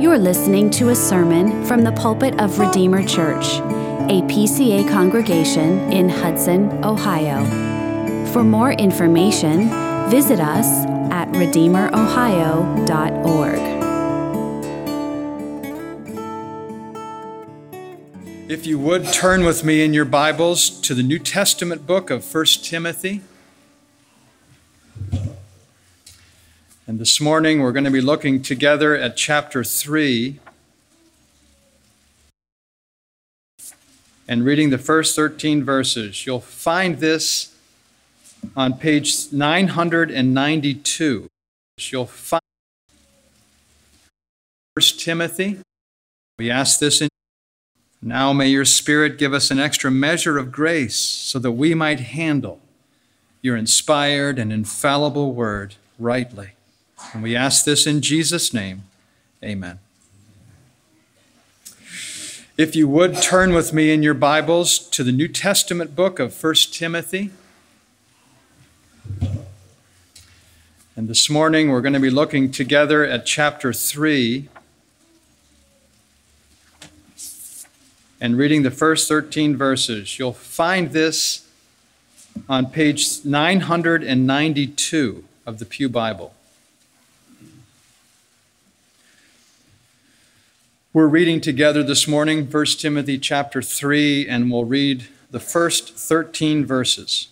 You're 0.00 0.16
listening 0.16 0.70
to 0.70 0.88
a 0.90 0.94
sermon 0.94 1.66
from 1.66 1.82
the 1.82 1.90
pulpit 1.90 2.40
of 2.40 2.60
Redeemer 2.60 3.02
Church, 3.02 3.58
a 4.06 4.22
PCA 4.28 4.88
congregation 4.88 5.92
in 5.92 6.08
Hudson, 6.08 6.84
Ohio. 6.84 7.44
For 8.32 8.44
more 8.44 8.70
information, 8.70 9.68
visit 10.08 10.38
us 10.38 10.66
at 11.10 11.26
redeemerohio.org. 11.30 13.58
If 18.48 18.68
you 18.68 18.78
would 18.78 19.12
turn 19.12 19.44
with 19.44 19.64
me 19.64 19.82
in 19.82 19.92
your 19.92 20.04
Bibles 20.04 20.70
to 20.82 20.94
the 20.94 21.02
New 21.02 21.18
Testament 21.18 21.88
book 21.88 22.10
of 22.10 22.24
1 22.32 22.44
Timothy. 22.62 23.22
And 26.88 26.98
this 26.98 27.20
morning 27.20 27.60
we're 27.60 27.72
going 27.72 27.84
to 27.84 27.90
be 27.90 28.00
looking 28.00 28.40
together 28.40 28.96
at 28.96 29.14
chapter 29.14 29.62
3 29.62 30.38
and 34.26 34.42
reading 34.42 34.70
the 34.70 34.78
first 34.78 35.14
13 35.14 35.62
verses. 35.62 36.24
You'll 36.24 36.40
find 36.40 36.98
this 36.98 37.54
on 38.56 38.78
page 38.78 39.30
992. 39.30 41.28
You'll 41.76 42.06
find 42.06 42.40
1 44.72 44.82
Timothy. 44.96 45.58
We 46.38 46.50
ask 46.50 46.80
this 46.80 47.02
in 47.02 47.10
now 48.00 48.32
may 48.32 48.48
your 48.48 48.64
Spirit 48.64 49.18
give 49.18 49.34
us 49.34 49.50
an 49.50 49.58
extra 49.58 49.90
measure 49.90 50.38
of 50.38 50.50
grace 50.50 50.96
so 50.96 51.38
that 51.38 51.52
we 51.52 51.74
might 51.74 52.00
handle 52.00 52.60
your 53.42 53.58
inspired 53.58 54.38
and 54.38 54.50
infallible 54.50 55.34
word 55.34 55.74
rightly. 55.98 56.52
And 57.12 57.22
we 57.22 57.36
ask 57.36 57.64
this 57.64 57.86
in 57.86 58.00
Jesus' 58.00 58.52
name. 58.52 58.82
Amen. 59.42 59.78
If 62.56 62.74
you 62.74 62.88
would 62.88 63.22
turn 63.22 63.54
with 63.54 63.72
me 63.72 63.92
in 63.92 64.02
your 64.02 64.14
Bibles 64.14 64.78
to 64.90 65.04
the 65.04 65.12
New 65.12 65.28
Testament 65.28 65.94
book 65.94 66.18
of 66.18 66.42
1 66.42 66.54
Timothy. 66.72 67.30
And 70.96 71.08
this 71.08 71.30
morning 71.30 71.70
we're 71.70 71.80
going 71.80 71.92
to 71.92 72.00
be 72.00 72.10
looking 72.10 72.50
together 72.50 73.04
at 73.04 73.24
chapter 73.24 73.72
3 73.72 74.48
and 78.20 78.36
reading 78.36 78.64
the 78.64 78.72
first 78.72 79.06
13 79.06 79.56
verses. 79.56 80.18
You'll 80.18 80.32
find 80.32 80.90
this 80.90 81.46
on 82.48 82.66
page 82.66 83.24
992 83.24 85.24
of 85.46 85.60
the 85.60 85.64
Pew 85.64 85.88
Bible. 85.88 86.34
We're 90.94 91.06
reading 91.06 91.42
together 91.42 91.82
this 91.82 92.08
morning 92.08 92.50
1 92.50 92.64
Timothy 92.78 93.18
chapter 93.18 93.60
3, 93.60 94.26
and 94.26 94.50
we'll 94.50 94.64
read 94.64 95.06
the 95.30 95.38
first 95.38 95.94
13 95.94 96.64
verses. 96.64 97.28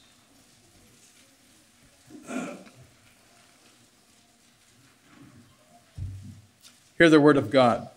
Hear 6.99 7.09
the 7.09 7.19
word 7.19 7.39
of 7.39 7.51
God. 7.51 7.89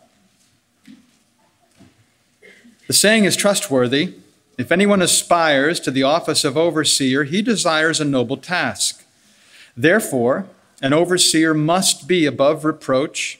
The 2.88 2.94
saying 2.94 3.26
is 3.26 3.36
trustworthy. 3.36 4.14
If 4.58 4.72
anyone 4.72 5.02
aspires 5.02 5.82
to 5.82 5.92
the 5.92 6.04
office 6.04 6.46
of 6.46 6.56
overseer, 6.56 7.26
he 7.26 7.42
desires 7.42 8.00
a 8.00 8.06
noble 8.06 8.38
task. 8.38 9.04
Therefore, 9.76 10.48
an 10.82 10.94
overseer 10.94 11.54
must 11.54 12.08
be 12.08 12.26
above 12.26 12.64
reproach 12.64 13.40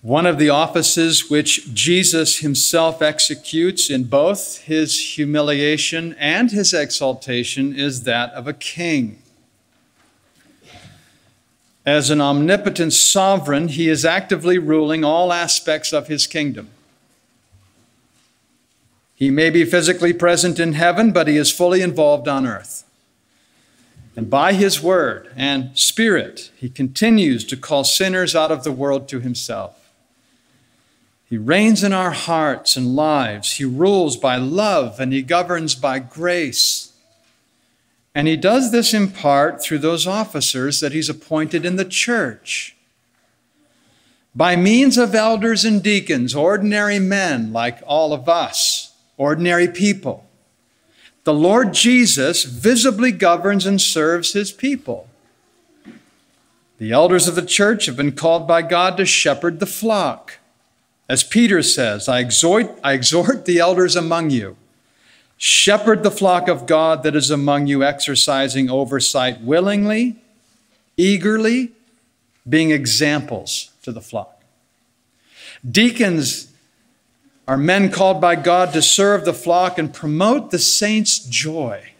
One 0.00 0.26
of 0.26 0.38
the 0.38 0.48
offices 0.48 1.28
which 1.28 1.74
Jesus 1.74 2.38
himself 2.38 3.02
executes 3.02 3.90
in 3.90 4.04
both 4.04 4.62
his 4.62 5.16
humiliation 5.16 6.14
and 6.18 6.50
his 6.50 6.72
exaltation 6.72 7.74
is 7.74 8.04
that 8.04 8.32
of 8.32 8.46
a 8.46 8.52
king. 8.52 9.20
As 11.84 12.10
an 12.10 12.20
omnipotent 12.20 12.92
sovereign, 12.92 13.68
he 13.68 13.88
is 13.88 14.04
actively 14.04 14.56
ruling 14.56 15.04
all 15.04 15.32
aspects 15.32 15.92
of 15.92 16.06
his 16.06 16.26
kingdom. 16.26 16.70
He 19.14 19.30
may 19.30 19.50
be 19.50 19.64
physically 19.64 20.12
present 20.12 20.60
in 20.60 20.74
heaven, 20.74 21.10
but 21.10 21.26
he 21.26 21.36
is 21.36 21.50
fully 21.50 21.82
involved 21.82 22.28
on 22.28 22.46
earth. 22.46 22.84
And 24.18 24.28
by 24.28 24.52
his 24.52 24.82
word 24.82 25.30
and 25.36 25.78
spirit, 25.78 26.50
he 26.56 26.68
continues 26.68 27.44
to 27.44 27.56
call 27.56 27.84
sinners 27.84 28.34
out 28.34 28.50
of 28.50 28.64
the 28.64 28.72
world 28.72 29.06
to 29.10 29.20
himself. 29.20 29.92
He 31.30 31.38
reigns 31.38 31.84
in 31.84 31.92
our 31.92 32.10
hearts 32.10 32.76
and 32.76 32.96
lives. 32.96 33.58
He 33.58 33.64
rules 33.64 34.16
by 34.16 34.34
love 34.34 34.98
and 34.98 35.12
he 35.12 35.22
governs 35.22 35.76
by 35.76 36.00
grace. 36.00 36.92
And 38.12 38.26
he 38.26 38.36
does 38.36 38.72
this 38.72 38.92
in 38.92 39.12
part 39.12 39.62
through 39.62 39.78
those 39.78 40.04
officers 40.04 40.80
that 40.80 40.90
he's 40.90 41.08
appointed 41.08 41.64
in 41.64 41.76
the 41.76 41.84
church. 41.84 42.74
By 44.34 44.56
means 44.56 44.98
of 44.98 45.14
elders 45.14 45.64
and 45.64 45.80
deacons, 45.80 46.34
ordinary 46.34 46.98
men 46.98 47.52
like 47.52 47.78
all 47.86 48.12
of 48.12 48.28
us, 48.28 48.96
ordinary 49.16 49.68
people, 49.68 50.27
the 51.28 51.34
Lord 51.34 51.74
Jesus 51.74 52.44
visibly 52.44 53.12
governs 53.12 53.66
and 53.66 53.78
serves 53.78 54.32
his 54.32 54.50
people. 54.50 55.10
The 56.78 56.90
elders 56.90 57.28
of 57.28 57.34
the 57.34 57.44
church 57.44 57.84
have 57.84 57.98
been 57.98 58.12
called 58.12 58.48
by 58.48 58.62
God 58.62 58.96
to 58.96 59.04
shepherd 59.04 59.60
the 59.60 59.66
flock. 59.66 60.38
As 61.06 61.22
Peter 61.22 61.62
says, 61.62 62.08
I 62.08 62.20
exhort, 62.20 62.80
I 62.82 62.94
exhort 62.94 63.44
the 63.44 63.58
elders 63.58 63.94
among 63.94 64.30
you. 64.30 64.56
Shepherd 65.36 66.02
the 66.02 66.10
flock 66.10 66.48
of 66.48 66.64
God 66.64 67.02
that 67.02 67.14
is 67.14 67.30
among 67.30 67.66
you, 67.66 67.84
exercising 67.84 68.70
oversight 68.70 69.42
willingly, 69.42 70.16
eagerly, 70.96 71.72
being 72.48 72.70
examples 72.70 73.72
to 73.82 73.92
the 73.92 74.00
flock. 74.00 74.42
Deacons 75.62 76.50
are 77.48 77.56
men 77.56 77.90
called 77.90 78.20
by 78.20 78.36
God 78.36 78.74
to 78.74 78.82
serve 78.82 79.24
the 79.24 79.32
flock 79.32 79.78
and 79.78 79.92
promote 79.92 80.50
the 80.50 80.58
saints' 80.58 81.18
joy. 81.18 81.92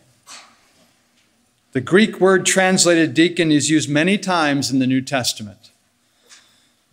The 1.72 1.80
Greek 1.80 2.20
word 2.20 2.44
translated 2.44 3.14
deacon 3.14 3.50
is 3.50 3.70
used 3.70 3.88
many 3.88 4.18
times 4.18 4.70
in 4.70 4.78
the 4.78 4.86
New 4.86 5.00
Testament. 5.00 5.70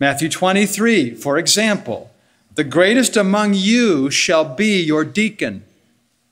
Matthew 0.00 0.30
23, 0.30 1.14
for 1.14 1.36
example, 1.36 2.10
The 2.54 2.64
greatest 2.64 3.18
among 3.18 3.52
you 3.52 4.10
shall 4.10 4.44
be 4.46 4.80
your 4.80 5.04
deacon, 5.04 5.62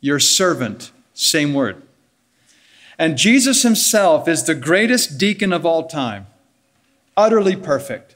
your 0.01 0.19
servant. 0.19 0.91
Same 1.13 1.53
word. 1.53 1.83
And 2.99 3.19
Jesus 3.19 3.63
himself 3.63 4.27
is 4.27 4.45
the 4.45 4.55
greatest 4.55 5.19
deacon 5.19 5.53
of 5.53 5.67
all 5.67 5.87
time, 5.87 6.27
utterly 7.19 7.57
perfect. 7.57 8.14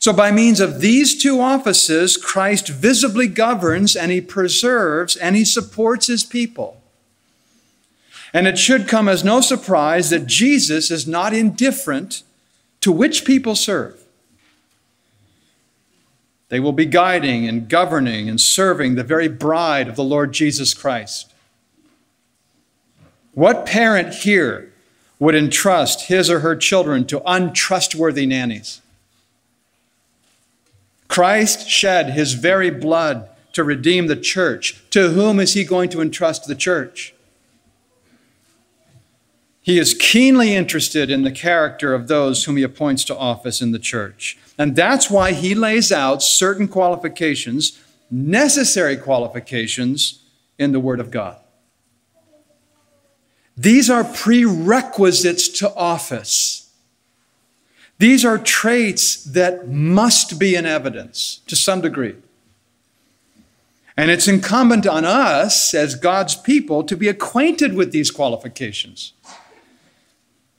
So, 0.00 0.14
by 0.14 0.30
means 0.30 0.60
of 0.60 0.80
these 0.80 1.20
two 1.20 1.42
offices, 1.42 2.16
Christ 2.16 2.68
visibly 2.68 3.28
governs 3.28 3.94
and 3.94 4.10
he 4.10 4.22
preserves 4.22 5.14
and 5.14 5.36
he 5.36 5.44
supports 5.44 6.06
his 6.06 6.24
people. 6.24 6.80
And 8.32 8.46
it 8.46 8.56
should 8.56 8.88
come 8.88 9.10
as 9.10 9.22
no 9.22 9.42
surprise 9.42 10.08
that 10.08 10.26
Jesus 10.26 10.90
is 10.90 11.06
not 11.06 11.34
indifferent 11.34 12.22
to 12.80 12.90
which 12.90 13.26
people 13.26 13.54
serve. 13.54 14.02
They 16.48 16.60
will 16.60 16.72
be 16.72 16.86
guiding 16.86 17.46
and 17.46 17.68
governing 17.68 18.26
and 18.26 18.40
serving 18.40 18.94
the 18.94 19.04
very 19.04 19.28
bride 19.28 19.86
of 19.86 19.96
the 19.96 20.04
Lord 20.04 20.32
Jesus 20.32 20.72
Christ. 20.72 21.34
What 23.34 23.66
parent 23.66 24.14
here 24.14 24.72
would 25.18 25.34
entrust 25.34 26.06
his 26.06 26.30
or 26.30 26.40
her 26.40 26.56
children 26.56 27.06
to 27.08 27.22
untrustworthy 27.30 28.24
nannies? 28.24 28.80
Christ 31.10 31.68
shed 31.68 32.10
his 32.10 32.34
very 32.34 32.70
blood 32.70 33.28
to 33.52 33.64
redeem 33.64 34.06
the 34.06 34.14
church. 34.14 34.80
To 34.90 35.08
whom 35.10 35.40
is 35.40 35.54
he 35.54 35.64
going 35.64 35.90
to 35.90 36.00
entrust 36.00 36.46
the 36.46 36.54
church? 36.54 37.12
He 39.60 39.76
is 39.76 39.92
keenly 39.92 40.54
interested 40.54 41.10
in 41.10 41.24
the 41.24 41.32
character 41.32 41.94
of 41.94 42.06
those 42.06 42.44
whom 42.44 42.56
he 42.56 42.62
appoints 42.62 43.04
to 43.06 43.16
office 43.16 43.60
in 43.60 43.72
the 43.72 43.80
church. 43.80 44.38
And 44.56 44.76
that's 44.76 45.10
why 45.10 45.32
he 45.32 45.52
lays 45.52 45.90
out 45.90 46.22
certain 46.22 46.68
qualifications, 46.68 47.78
necessary 48.08 48.96
qualifications, 48.96 50.22
in 50.58 50.70
the 50.72 50.80
Word 50.80 51.00
of 51.00 51.10
God. 51.10 51.38
These 53.56 53.90
are 53.90 54.04
prerequisites 54.04 55.48
to 55.58 55.74
office. 55.74 56.59
These 58.00 58.24
are 58.24 58.38
traits 58.38 59.22
that 59.24 59.68
must 59.68 60.38
be 60.38 60.54
in 60.54 60.64
evidence 60.64 61.42
to 61.46 61.54
some 61.54 61.82
degree. 61.82 62.16
And 63.94 64.10
it's 64.10 64.26
incumbent 64.26 64.86
on 64.86 65.04
us 65.04 65.74
as 65.74 65.96
God's 65.96 66.34
people 66.34 66.82
to 66.84 66.96
be 66.96 67.08
acquainted 67.08 67.74
with 67.74 67.92
these 67.92 68.10
qualifications. 68.10 69.12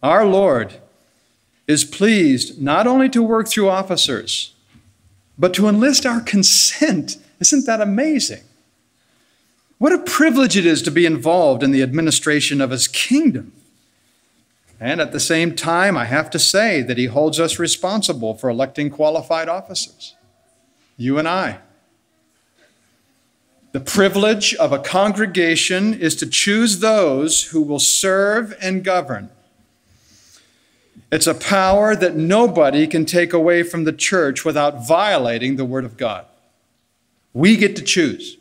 Our 0.03 0.23
Lord 0.23 0.75
is 1.65 1.83
pleased 1.83 2.61
not 2.61 2.85
only 2.85 3.09
to 3.09 3.23
work 3.23 3.47
through 3.47 3.69
officers, 3.69 4.53
but 5.35 5.51
to 5.55 5.67
enlist 5.67 6.05
our 6.05 6.21
consent. 6.21 7.17
Isn't 7.39 7.65
that 7.65 7.81
amazing? 7.81 8.43
What 9.79 9.93
a 9.93 9.97
privilege 9.97 10.55
it 10.55 10.67
is 10.67 10.83
to 10.83 10.91
be 10.91 11.07
involved 11.07 11.63
in 11.63 11.71
the 11.71 11.81
administration 11.81 12.61
of 12.61 12.69
his 12.69 12.88
kingdom. 12.88 13.53
And 14.81 15.00
at 15.00 15.12
the 15.12 15.19
same 15.19 15.56
time, 15.56 15.95
I 15.95 16.06
have 16.06 16.31
to 16.31 16.39
say 16.39 16.81
that 16.81 16.98
he 16.98 17.06
holds 17.06 17.39
us 17.39 17.60
responsible 17.60 18.33
for 18.33 18.50
electing 18.50 18.89
qualified 18.89 19.48
officers. 19.48 20.16
You 20.98 21.19
and 21.19 21.28
I. 21.28 21.60
The 23.74 23.80
privilege 23.80 24.56
of 24.56 24.74
a 24.74 24.80
congregation 24.80 25.94
is 25.94 26.16
to 26.16 26.25
choose 26.25 26.80
those 26.80 27.44
who 27.44 27.62
will 27.62 27.80
serve 27.80 28.57
and 28.60 28.83
govern. 28.83 29.30
It's 31.12 31.27
a 31.27 31.36
power 31.36 31.95
that 31.95 32.16
nobody 32.16 32.88
can 32.88 33.06
take 33.06 33.34
away 33.34 33.62
from 33.62 33.84
the 33.84 33.94
church 33.94 34.44
without 34.44 34.88
violating 34.88 35.57
the 35.57 35.66
Word 35.66 35.86
of 35.86 35.95
God. 35.95 36.25
We 37.34 37.56
get 37.56 37.75
to 37.75 37.84
choose. 37.84 38.38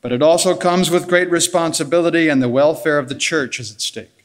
But 0.00 0.10
it 0.10 0.22
also 0.22 0.56
comes 0.56 0.90
with 0.90 1.06
great 1.06 1.30
responsibility, 1.30 2.28
and 2.28 2.42
the 2.42 2.48
welfare 2.48 2.98
of 2.98 3.10
the 3.10 3.14
church 3.14 3.60
is 3.60 3.70
at 3.70 3.82
stake. 3.82 4.17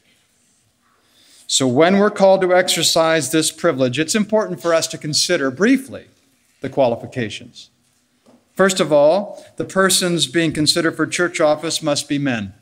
So, 1.46 1.68
when 1.68 1.98
we're 1.98 2.10
called 2.10 2.40
to 2.40 2.54
exercise 2.54 3.30
this 3.30 3.50
privilege, 3.50 3.98
it's 3.98 4.14
important 4.14 4.60
for 4.60 4.72
us 4.72 4.86
to 4.88 4.98
consider 4.98 5.50
briefly 5.50 6.06
the 6.60 6.70
qualifications. 6.70 7.70
First 8.54 8.80
of 8.80 8.92
all, 8.92 9.44
the 9.56 9.64
persons 9.64 10.26
being 10.26 10.52
considered 10.52 10.96
for 10.96 11.06
church 11.06 11.40
office 11.40 11.82
must 11.82 12.08
be 12.08 12.18
men. 12.18 12.54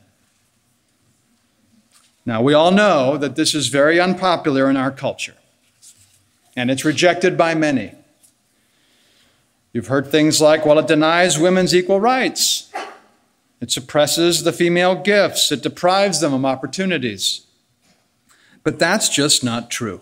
Now, 2.25 2.41
we 2.41 2.53
all 2.53 2.71
know 2.71 3.17
that 3.17 3.35
this 3.35 3.53
is 3.53 3.67
very 3.67 3.99
unpopular 3.99 4.69
in 4.69 4.77
our 4.77 4.91
culture, 4.91 5.35
and 6.55 6.71
it's 6.71 6.83
rejected 6.83 7.37
by 7.37 7.53
many. 7.53 7.93
You've 9.71 9.87
heard 9.87 10.07
things 10.07 10.41
like, 10.41 10.65
well, 10.65 10.79
it 10.79 10.87
denies 10.87 11.39
women's 11.39 11.75
equal 11.75 11.99
rights. 11.99 12.71
It 13.59 13.71
suppresses 13.71 14.43
the 14.43 14.51
female 14.51 14.95
gifts, 14.95 15.51
it 15.51 15.63
deprives 15.63 16.19
them 16.19 16.33
of 16.33 16.43
opportunities. 16.43 17.42
But 18.63 18.79
that's 18.79 19.09
just 19.09 19.43
not 19.43 19.69
true. 19.69 20.01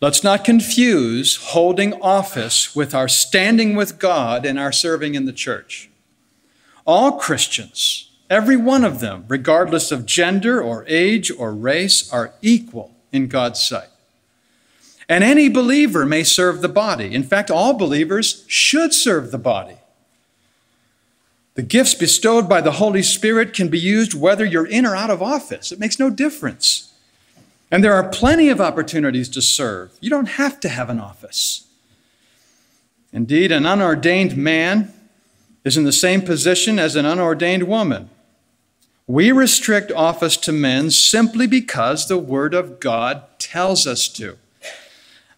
Let's 0.00 0.22
not 0.22 0.44
confuse 0.44 1.36
holding 1.36 1.94
office 1.94 2.76
with 2.76 2.94
our 2.94 3.08
standing 3.08 3.76
with 3.76 3.98
God 3.98 4.44
and 4.44 4.58
our 4.58 4.72
serving 4.72 5.14
in 5.14 5.24
the 5.24 5.32
church. 5.32 5.88
All 6.86 7.12
Christians, 7.12 8.10
every 8.28 8.56
one 8.56 8.84
of 8.84 9.00
them, 9.00 9.24
regardless 9.28 9.90
of 9.90 10.04
gender 10.04 10.60
or 10.60 10.84
age 10.86 11.30
or 11.30 11.54
race, 11.54 12.12
are 12.12 12.34
equal 12.42 12.94
in 13.10 13.28
God's 13.28 13.60
sight. 13.60 13.88
And 15.08 15.24
any 15.24 15.48
believer 15.48 16.04
may 16.04 16.24
serve 16.24 16.60
the 16.60 16.68
body. 16.68 17.14
In 17.14 17.22
fact, 17.22 17.50
all 17.50 17.72
believers 17.72 18.44
should 18.48 18.92
serve 18.92 19.30
the 19.30 19.38
body. 19.38 19.76
The 21.54 21.62
gifts 21.62 21.94
bestowed 21.94 22.48
by 22.48 22.60
the 22.60 22.72
Holy 22.72 23.02
Spirit 23.02 23.54
can 23.54 23.68
be 23.68 23.78
used 23.78 24.12
whether 24.12 24.44
you're 24.44 24.66
in 24.66 24.84
or 24.84 24.94
out 24.94 25.08
of 25.10 25.22
office. 25.22 25.72
It 25.72 25.80
makes 25.80 25.98
no 25.98 26.10
difference. 26.10 26.92
And 27.70 27.82
there 27.82 27.94
are 27.94 28.08
plenty 28.08 28.48
of 28.48 28.60
opportunities 28.60 29.28
to 29.30 29.42
serve. 29.42 29.96
You 30.00 30.10
don't 30.10 30.30
have 30.30 30.60
to 30.60 30.68
have 30.68 30.88
an 30.88 31.00
office. 31.00 31.66
Indeed, 33.12 33.50
an 33.50 33.64
unordained 33.64 34.36
man 34.36 34.92
is 35.64 35.76
in 35.76 35.84
the 35.84 35.92
same 35.92 36.22
position 36.22 36.78
as 36.78 36.94
an 36.94 37.04
unordained 37.04 37.64
woman. 37.64 38.10
We 39.08 39.32
restrict 39.32 39.92
office 39.92 40.36
to 40.38 40.52
men 40.52 40.90
simply 40.90 41.46
because 41.46 42.08
the 42.08 42.18
Word 42.18 42.54
of 42.54 42.80
God 42.80 43.22
tells 43.38 43.86
us 43.86 44.08
to. 44.08 44.36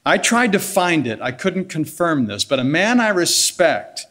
I 0.04 0.16
tried 0.16 0.52
to 0.52 0.58
find 0.58 1.06
it, 1.06 1.20
I 1.20 1.32
couldn't 1.32 1.68
confirm 1.68 2.26
this, 2.26 2.44
but 2.44 2.58
a 2.58 2.64
man 2.64 2.98
I 2.98 3.08
respect 3.08 4.06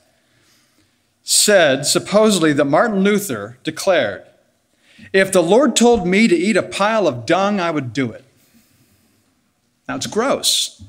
said, 1.23 1.85
supposedly, 1.87 2.53
that 2.53 2.65
Martin 2.65 3.03
Luther 3.03 3.57
declared, 3.63 4.26
If 5.13 5.31
the 5.31 5.43
Lord 5.43 5.75
told 5.75 6.07
me 6.07 6.27
to 6.27 6.35
eat 6.35 6.57
a 6.57 6.63
pile 6.63 7.07
of 7.07 7.25
dung, 7.25 7.59
I 7.59 7.71
would 7.71 7.93
do 7.93 8.11
it. 8.11 8.23
Now, 9.87 9.95
it's 9.95 10.07
gross. 10.07 10.83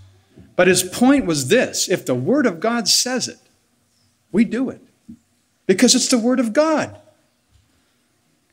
But 0.57 0.67
his 0.67 0.83
point 0.83 1.25
was 1.25 1.49
this 1.49 1.89
if 1.89 2.05
the 2.05 2.15
Word 2.15 2.47
of 2.47 2.61
God 2.61 2.89
says 2.89 3.29
it, 3.29 3.39
we 4.33 4.45
do 4.45 4.71
it 4.71 4.81
because 5.67 5.95
it's 5.95 6.09
the 6.09 6.19
Word 6.19 6.41
of 6.41 6.53
God. 6.53 6.99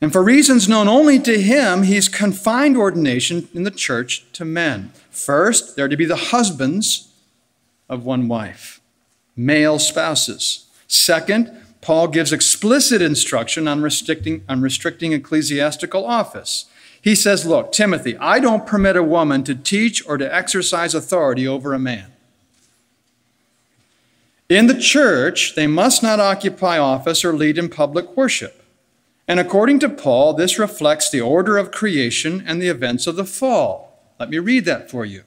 And 0.00 0.12
for 0.12 0.22
reasons 0.22 0.68
known 0.68 0.88
only 0.88 1.18
to 1.20 1.40
him, 1.40 1.82
he's 1.82 2.08
confined 2.08 2.76
ordination 2.76 3.48
in 3.54 3.62
the 3.62 3.70
church 3.70 4.24
to 4.34 4.44
men. 4.44 4.92
First, 5.10 5.74
they're 5.74 5.88
to 5.88 5.96
be 5.96 6.04
the 6.04 6.16
husbands 6.16 7.08
of 7.88 8.04
one 8.04 8.28
wife, 8.28 8.80
male 9.34 9.78
spouses. 9.78 10.66
Second, 10.86 11.50
Paul 11.86 12.08
gives 12.08 12.32
explicit 12.32 13.00
instruction 13.00 13.68
on 13.68 13.80
restricting, 13.80 14.42
on 14.48 14.60
restricting 14.60 15.12
ecclesiastical 15.12 16.04
office. 16.04 16.64
He 17.00 17.14
says, 17.14 17.46
Look, 17.46 17.70
Timothy, 17.70 18.16
I 18.16 18.40
don't 18.40 18.66
permit 18.66 18.96
a 18.96 19.04
woman 19.04 19.44
to 19.44 19.54
teach 19.54 20.04
or 20.04 20.18
to 20.18 20.34
exercise 20.34 20.96
authority 20.96 21.46
over 21.46 21.72
a 21.72 21.78
man. 21.78 22.10
In 24.48 24.66
the 24.66 24.76
church, 24.76 25.54
they 25.54 25.68
must 25.68 26.02
not 26.02 26.18
occupy 26.18 26.76
office 26.76 27.24
or 27.24 27.32
lead 27.32 27.56
in 27.56 27.68
public 27.68 28.16
worship. 28.16 28.64
And 29.28 29.38
according 29.38 29.78
to 29.78 29.88
Paul, 29.88 30.34
this 30.34 30.58
reflects 30.58 31.08
the 31.08 31.20
order 31.20 31.56
of 31.56 31.70
creation 31.70 32.42
and 32.48 32.60
the 32.60 32.68
events 32.68 33.06
of 33.06 33.14
the 33.14 33.24
fall. 33.24 33.96
Let 34.18 34.30
me 34.30 34.40
read 34.40 34.64
that 34.64 34.90
for 34.90 35.04
you. 35.04 35.22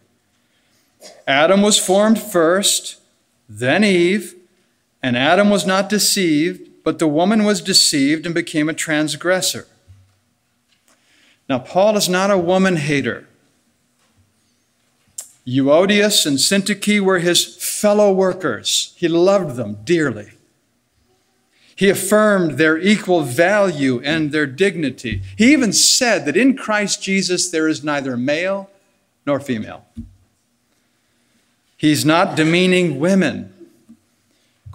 Adam 1.25 1.61
was 1.61 1.79
formed 1.79 2.21
first, 2.21 2.99
then 3.47 3.85
Eve. 3.85 4.35
And 5.01 5.17
Adam 5.17 5.49
was 5.49 5.65
not 5.65 5.89
deceived, 5.89 6.69
but 6.83 6.99
the 6.99 7.07
woman 7.07 7.43
was 7.45 7.61
deceived 7.61 8.25
and 8.25 8.35
became 8.35 8.67
a 8.69 8.73
transgressor. 8.73 9.67
Now, 11.47 11.59
Paul 11.59 11.97
is 11.97 12.09
not 12.09 12.31
a 12.31 12.37
woman 12.37 12.75
hater. 12.75 13.27
Euodias 15.47 16.25
and 16.25 16.37
Syntyche 16.37 16.99
were 16.99 17.19
his 17.19 17.55
fellow 17.55 18.11
workers. 18.11 18.93
He 18.97 19.07
loved 19.07 19.55
them 19.55 19.79
dearly. 19.83 20.31
He 21.75 21.89
affirmed 21.89 22.57
their 22.57 22.77
equal 22.77 23.21
value 23.21 24.01
and 24.03 24.31
their 24.31 24.45
dignity. 24.45 25.21
He 25.37 25.53
even 25.53 25.71
said 25.71 26.25
that 26.25 26.35
in 26.35 26.57
Christ 26.57 27.01
Jesus 27.01 27.49
there 27.49 27.69
is 27.69 27.83
neither 27.83 28.17
male 28.17 28.69
nor 29.25 29.39
female. 29.39 29.85
He's 31.77 32.03
not 32.03 32.35
demeaning 32.35 32.99
women. 32.99 33.53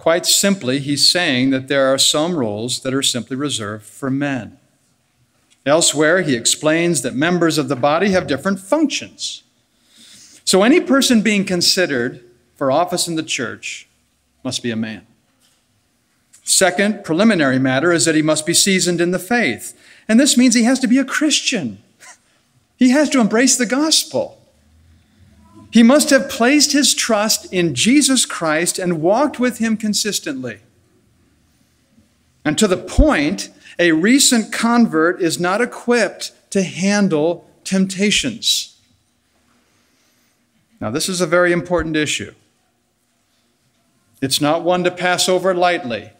Quite 0.05 0.27
simply, 0.27 0.77
he's 0.77 1.09
saying 1.09 1.49
that 1.49 1.67
there 1.67 1.91
are 1.91 1.97
some 1.97 2.35
roles 2.35 2.81
that 2.81 2.93
are 2.93 3.01
simply 3.01 3.35
reserved 3.35 3.85
for 3.85 4.11
men. 4.11 4.59
Elsewhere, 5.65 6.21
he 6.21 6.35
explains 6.35 7.01
that 7.01 7.15
members 7.15 7.57
of 7.57 7.69
the 7.69 7.75
body 7.75 8.11
have 8.11 8.27
different 8.27 8.59
functions. 8.59 9.41
So, 10.43 10.61
any 10.61 10.79
person 10.79 11.23
being 11.23 11.43
considered 11.43 12.23
for 12.55 12.71
office 12.71 13.07
in 13.07 13.15
the 13.15 13.23
church 13.23 13.87
must 14.43 14.61
be 14.61 14.69
a 14.69 14.75
man. 14.75 15.07
Second 16.43 17.03
preliminary 17.03 17.57
matter 17.57 17.91
is 17.91 18.05
that 18.05 18.13
he 18.13 18.21
must 18.21 18.45
be 18.45 18.53
seasoned 18.53 19.01
in 19.01 19.09
the 19.09 19.17
faith. 19.17 19.75
And 20.07 20.19
this 20.19 20.37
means 20.37 20.53
he 20.53 20.65
has 20.65 20.79
to 20.81 20.87
be 20.87 20.99
a 20.99 21.03
Christian. 21.03 21.81
He 22.77 22.91
has 22.91 23.09
to 23.09 23.21
embrace 23.21 23.57
the 23.57 23.65
gospel. 23.65 24.44
He 25.75 25.83
must 25.83 26.09
have 26.09 26.29
placed 26.29 26.71
his 26.71 26.93
trust 26.93 27.51
in 27.51 27.75
Jesus 27.75 28.25
Christ 28.25 28.79
and 28.79 29.01
walked 29.01 29.41
with 29.41 29.57
him 29.57 29.75
consistently. 29.75 30.59
And 32.45 32.57
to 32.57 32.65
the 32.65 32.77
point, 32.77 33.49
a 33.77 33.91
recent 33.91 34.53
convert 34.53 35.21
is 35.21 35.37
not 35.37 35.59
equipped 35.59 36.31
to 36.51 36.63
handle 36.63 37.51
temptations. 37.65 38.79
Now, 40.79 40.91
this 40.91 41.09
is 41.09 41.19
a 41.19 41.27
very 41.27 41.51
important 41.51 41.97
issue. 41.97 42.33
It's 44.21 44.39
not 44.39 44.63
one 44.63 44.85
to 44.85 44.91
pass 44.91 45.27
over 45.27 45.53
lightly. 45.53 46.11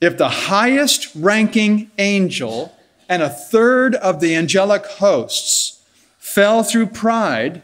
If 0.00 0.16
the 0.16 0.28
highest 0.28 1.12
ranking 1.16 1.90
angel 1.98 2.76
and 3.08 3.24
a 3.24 3.28
third 3.28 3.96
of 3.96 4.20
the 4.20 4.36
angelic 4.36 4.86
hosts 4.86 5.82
fell 6.20 6.62
through 6.62 6.86
pride, 6.86 7.60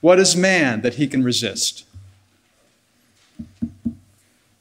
what 0.00 0.18
is 0.18 0.36
man 0.36 0.82
that 0.82 0.94
he 0.94 1.06
can 1.06 1.24
resist? 1.24 1.84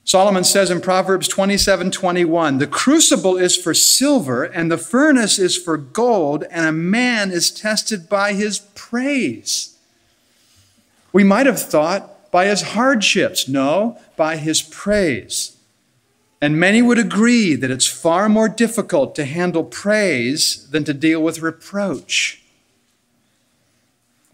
Solomon 0.03 0.43
says 0.43 0.69
in 0.69 0.81
Proverbs 0.81 1.27
27 1.27 1.89
21, 1.89 2.59
the 2.59 2.67
crucible 2.67 3.37
is 3.37 3.57
for 3.57 3.73
silver, 3.73 4.43
and 4.43 4.71
the 4.71 4.77
furnace 4.77 5.39
is 5.39 5.57
for 5.57 5.77
gold, 5.77 6.43
and 6.51 6.65
a 6.65 6.71
man 6.71 7.31
is 7.31 7.49
tested 7.49 8.07
by 8.07 8.33
his 8.33 8.59
praise. 8.75 9.75
We 11.11 11.23
might 11.23 11.47
have 11.47 11.61
thought 11.61 12.31
by 12.31 12.45
his 12.45 12.61
hardships. 12.61 13.47
No, 13.47 13.97
by 14.15 14.37
his 14.37 14.61
praise. 14.61 15.55
And 16.41 16.59
many 16.59 16.81
would 16.81 16.99
agree 16.99 17.55
that 17.55 17.71
it's 17.71 17.87
far 17.87 18.29
more 18.29 18.49
difficult 18.49 19.15
to 19.15 19.25
handle 19.25 19.63
praise 19.63 20.69
than 20.69 20.83
to 20.83 20.93
deal 20.93 21.23
with 21.23 21.41
reproach. 21.41 22.43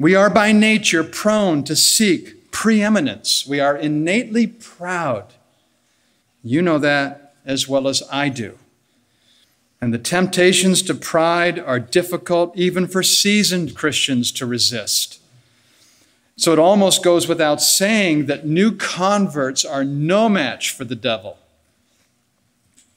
We 0.02 0.16
are 0.16 0.32
by 0.32 0.52
nature 0.52 1.04
prone 1.04 1.64
to 1.66 1.76
seek 1.76 2.50
preeminence. 2.50 3.46
We 3.46 3.60
are 3.60 3.78
innately 3.78 4.48
proud. 4.48 5.36
You 6.44 6.64
know 6.64 6.80
that 6.80 7.36
as 7.46 7.68
well 7.68 7.88
as 7.88 8.02
I 8.12 8.30
do. 8.30 8.58
And 9.80 9.94
the 9.94 10.00
temptations 10.00 10.82
to 10.84 10.96
pride 10.96 11.60
are 11.60 11.80
difficult 11.80 12.58
even 12.58 12.88
for 12.88 13.04
seasoned 13.04 13.76
Christians 13.76 14.32
to 14.32 14.48
resist. 14.48 15.20
So 16.36 16.52
it 16.52 16.58
almost 16.58 17.04
goes 17.04 17.28
without 17.28 17.62
saying 17.62 18.26
that 18.26 18.44
new 18.44 18.76
converts 18.76 19.64
are 19.64 19.84
no 19.84 20.28
match 20.28 20.72
for 20.72 20.84
the 20.84 20.96
devil. 20.96 21.38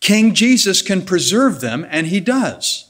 King 0.00 0.32
Jesus 0.32 0.80
can 0.80 1.04
preserve 1.04 1.60
them, 1.60 1.86
and 1.90 2.06
he 2.06 2.20
does. 2.20 2.88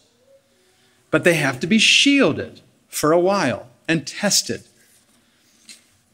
But 1.10 1.24
they 1.24 1.34
have 1.34 1.58
to 1.58 1.66
be 1.66 1.78
shielded 1.78 2.60
for 2.88 3.10
a 3.10 3.18
while 3.18 3.66
and 3.88 4.06
tested. 4.06 4.64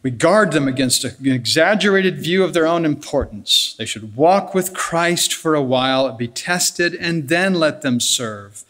We 0.03 0.11
guard 0.11 0.53
them 0.53 0.67
against 0.67 1.05
an 1.05 1.15
exaggerated 1.27 2.19
view 2.19 2.43
of 2.43 2.55
their 2.55 2.67
own 2.67 2.85
importance. 2.87 3.75
They 3.77 3.85
should 3.85 4.17
walk 4.17 4.55
with 4.55 4.73
Christ 4.73 5.35
for 5.35 5.55
a 5.55 5.63
while, 5.63 6.11
be 6.13 6.29
tested, 6.29 6.95
and 6.95 7.29
then 7.29 7.55
let 7.55 7.83
them 7.83 8.01
serve. 8.01 8.65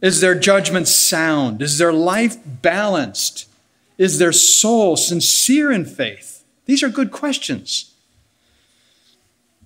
Is 0.00 0.20
their 0.20 0.38
judgment 0.38 0.86
sound? 0.86 1.60
Is 1.60 1.78
their 1.78 1.92
life 1.92 2.36
balanced? 2.44 3.48
Is 3.98 4.18
their 4.18 4.32
soul 4.32 4.96
sincere 4.96 5.72
in 5.72 5.84
faith? 5.84 6.44
These 6.66 6.82
are 6.82 6.88
good 6.88 7.10
questions. 7.10 7.92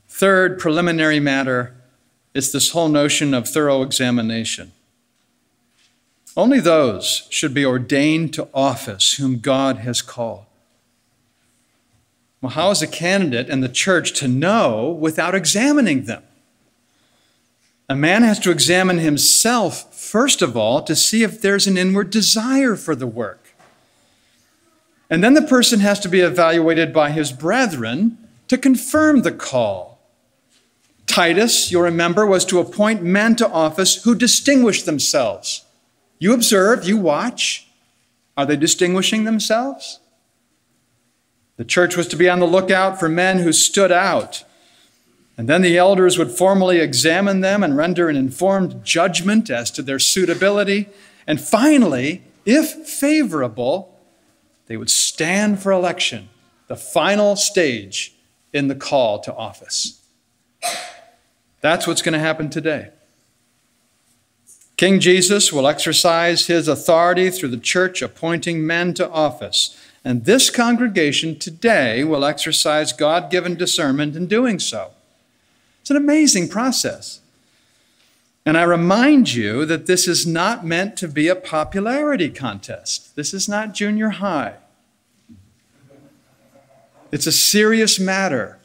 Third 0.09 0.59
preliminary 0.59 1.21
matter 1.21 1.75
is 2.33 2.51
this 2.51 2.71
whole 2.71 2.89
notion 2.89 3.35
of 3.35 3.49
thorough 3.49 3.83
examination. 3.83 4.73
Only 6.37 6.59
those 6.59 7.27
should 7.31 7.55
be 7.55 7.65
ordained 7.65 8.35
to 8.35 8.49
office 8.53 9.15
whom 9.15 9.39
God 9.39 9.79
has 9.79 10.03
called. 10.03 10.47
Well, 12.41 12.51
how 12.53 12.71
is 12.71 12.83
a 12.83 12.87
candidate 12.87 13.49
and 13.49 13.63
the 13.63 13.69
church 13.69 14.13
to 14.21 14.29
know 14.29 14.91
without 14.91 15.35
examining 15.35 16.05
them? 16.05 16.23
A 17.89 17.95
man 17.95 18.23
has 18.23 18.39
to 18.41 18.51
examine 18.51 18.99
himself, 18.99 19.95
first 19.95 20.43
of 20.43 20.57
all, 20.57 20.83
to 20.83 20.97
see 20.97 21.23
if 21.23 21.41
there's 21.41 21.67
an 21.67 21.79
inward 21.79 22.11
desire 22.11 22.77
for 22.77 22.95
the 22.95 23.07
work. 23.07 23.55
And 25.09 25.23
then 25.23 25.35
the 25.35 25.43
person 25.43 25.81
has 25.81 26.01
to 26.01 26.09
be 26.09 26.21
evaluated 26.21 26.93
by 26.93 27.11
his 27.11 27.31
brethren 27.31 28.19
to 28.49 28.59
confirm 28.59 29.23
the 29.23 29.33
call. 29.33 30.01
Titus, 31.07 31.71
you'll 31.71 31.83
remember, 31.83 32.27
was 32.27 32.45
to 32.47 32.59
appoint 32.59 33.03
men 33.03 33.37
to 33.37 33.49
office 33.49 34.03
who 34.03 34.15
distinguish 34.15 34.83
themselves. 34.83 35.65
You 36.19 36.33
observe, 36.33 36.85
you 36.85 36.97
watch. 36.97 37.69
Are 38.37 38.47
they 38.47 38.57
distinguishing 38.57 39.25
themselves? 39.25 40.01
The 41.57 41.65
church 41.65 41.97
was 41.97 42.09
to 42.09 42.17
be 42.17 42.29
on 42.29 42.41
the 42.41 42.47
lookout 42.47 42.99
for 42.99 43.09
men 43.09 43.39
who 43.39 43.53
stood 43.53 43.93
out. 43.93 44.45
And 45.37 45.49
then 45.49 45.63
the 45.63 45.79
elders 45.79 46.19
would 46.19 46.31
formally 46.31 46.79
examine 46.79 47.41
them 47.41 47.63
and 47.63 47.77
render 47.77 48.09
an 48.09 48.17
informed 48.17 48.85
judgment 48.85 49.51
as 49.51 49.71
to 49.73 49.83
their 49.83 49.99
suitability. 49.99 50.89
And 51.27 51.41
finally, 51.41 52.23
if 52.45 52.73
favorable, 52.89 53.99
they 54.67 54.77
would 54.77 54.91
stand 54.91 55.61
for 55.61 55.73
election, 55.73 56.29
the 56.69 56.77
final 56.77 57.37
stage 57.37 58.15
in 58.53 58.69
the 58.69 58.75
call 58.75 59.19
to 59.21 59.35
office. 59.35 60.01
That's 61.61 61.87
what's 61.87 62.03
going 62.03 62.13
to 62.13 62.19
happen 62.19 62.51
today. 62.51 62.91
King 64.77 64.99
Jesus 64.99 65.53
will 65.53 65.69
exercise 65.69 66.47
his 66.47 66.67
authority 66.67 67.31
through 67.31 67.51
the 67.51 67.57
church 67.57 68.03
appointing 68.03 68.67
men 68.67 68.93
to 68.95 69.09
office. 69.09 69.79
And 70.05 70.25
this 70.25 70.51
congregation 70.51 71.39
today 71.39 72.05
will 72.05 72.25
exercise 72.25 72.93
God 72.93 73.31
given 73.31 73.55
discernment 73.55 74.17
in 74.17 74.27
doing 74.27 74.59
so. 74.59 74.91
It's 75.81 75.91
an 75.91 75.97
amazing 75.97 76.49
process. 76.49 77.21
And 78.45 78.59
I 78.59 78.63
remind 78.65 79.33
you 79.33 79.65
that 79.65 79.87
this 79.87 80.07
is 80.07 80.27
not 80.27 80.67
meant 80.67 80.97
to 80.99 81.09
be 81.09 81.29
a 81.29 81.37
popularity 81.37 82.29
contest. 82.29 83.17
This 83.17 83.33
is 83.33 83.49
not 83.49 83.73
junior 83.73 84.11
high. 84.11 84.57
It's 87.11 87.27
a 87.27 87.33
serious 87.33 87.99
matter. 88.01 88.59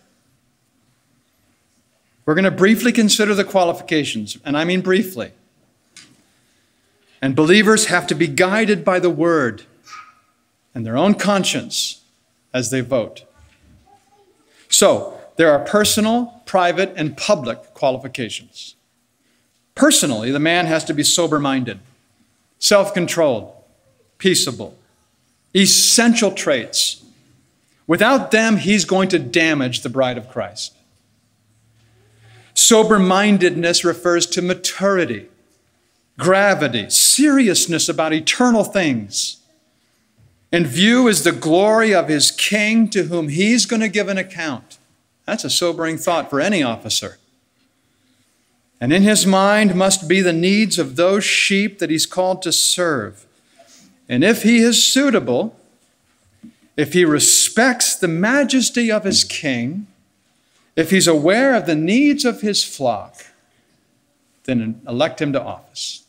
We're 2.25 2.35
going 2.35 2.45
to 2.45 2.51
briefly 2.51 2.91
consider 2.91 3.33
the 3.33 3.45
qualifications, 3.45 4.37
and 4.43 4.57
I 4.57 4.63
mean 4.63 4.81
briefly. 4.81 5.31
And 7.21 7.35
believers 7.35 7.88
have 7.88 8.07
to 8.07 8.15
be 8.15 8.27
guided 8.27 8.85
by 8.85 8.99
the 8.99 9.09
word 9.09 9.63
and 10.73 10.85
their 10.85 10.97
own 10.97 11.15
conscience 11.15 12.01
as 12.53 12.71
they 12.71 12.81
vote. 12.81 13.23
So, 14.69 15.19
there 15.35 15.51
are 15.51 15.59
personal, 15.59 16.41
private, 16.45 16.93
and 16.95 17.15
public 17.15 17.73
qualifications. 17.73 18.75
Personally, 19.73 20.31
the 20.31 20.39
man 20.39 20.65
has 20.65 20.83
to 20.85 20.93
be 20.93 21.03
sober 21.03 21.39
minded, 21.39 21.79
self 22.59 22.93
controlled, 22.93 23.53
peaceable, 24.17 24.77
essential 25.55 26.31
traits. 26.31 27.03
Without 27.88 28.31
them, 28.31 28.57
he's 28.57 28.85
going 28.85 29.09
to 29.09 29.17
damage 29.17 29.81
the 29.81 29.89
bride 29.89 30.17
of 30.17 30.29
Christ. 30.29 30.75
Sober 32.53 32.99
mindedness 32.99 33.85
refers 33.85 34.27
to 34.27 34.41
maturity, 34.41 35.29
gravity, 36.19 36.89
seriousness 36.89 37.89
about 37.89 38.13
eternal 38.13 38.63
things 38.63 39.39
and 40.51 40.65
view 40.65 41.07
is 41.07 41.23
the 41.23 41.31
glory 41.31 41.93
of 41.93 42.07
his 42.07 42.31
king 42.31 42.89
to 42.89 43.03
whom 43.03 43.29
he's 43.29 43.65
going 43.65 43.81
to 43.81 43.89
give 43.89 44.07
an 44.07 44.17
account. 44.17 44.77
That's 45.25 45.43
a 45.43 45.49
sobering 45.49 45.97
thought 45.97 46.29
for 46.29 46.41
any 46.41 46.63
officer. 46.63 47.19
And 48.81 48.91
in 48.91 49.03
his 49.03 49.25
mind 49.25 49.75
must 49.75 50.07
be 50.07 50.21
the 50.21 50.33
needs 50.33 50.79
of 50.79 50.95
those 50.95 51.23
sheep 51.23 51.79
that 51.79 51.89
he's 51.89 52.05
called 52.05 52.41
to 52.43 52.51
serve. 52.51 53.25
And 54.07 54.23
if 54.23 54.41
he 54.41 54.59
is 54.59 54.83
suitable, 54.83 55.55
if 56.75 56.93
he 56.93 57.05
respects 57.05 57.93
the 57.93 58.07
majesty 58.07 58.91
of 58.91 59.03
his 59.03 59.23
king, 59.23 59.85
if 60.75 60.89
he's 60.89 61.07
aware 61.07 61.53
of 61.53 61.67
the 61.67 61.75
needs 61.75 62.25
of 62.25 62.41
his 62.41 62.63
flock, 62.63 63.25
then 64.45 64.81
elect 64.88 65.21
him 65.21 65.33
to 65.33 65.43
office. 65.43 66.05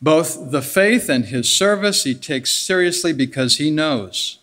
Both 0.00 0.52
the 0.52 0.62
faith 0.62 1.08
and 1.08 1.26
his 1.26 1.48
service 1.48 2.04
he 2.04 2.14
takes 2.14 2.52
seriously 2.52 3.12
because 3.12 3.56
he 3.56 3.70
knows 3.70 4.38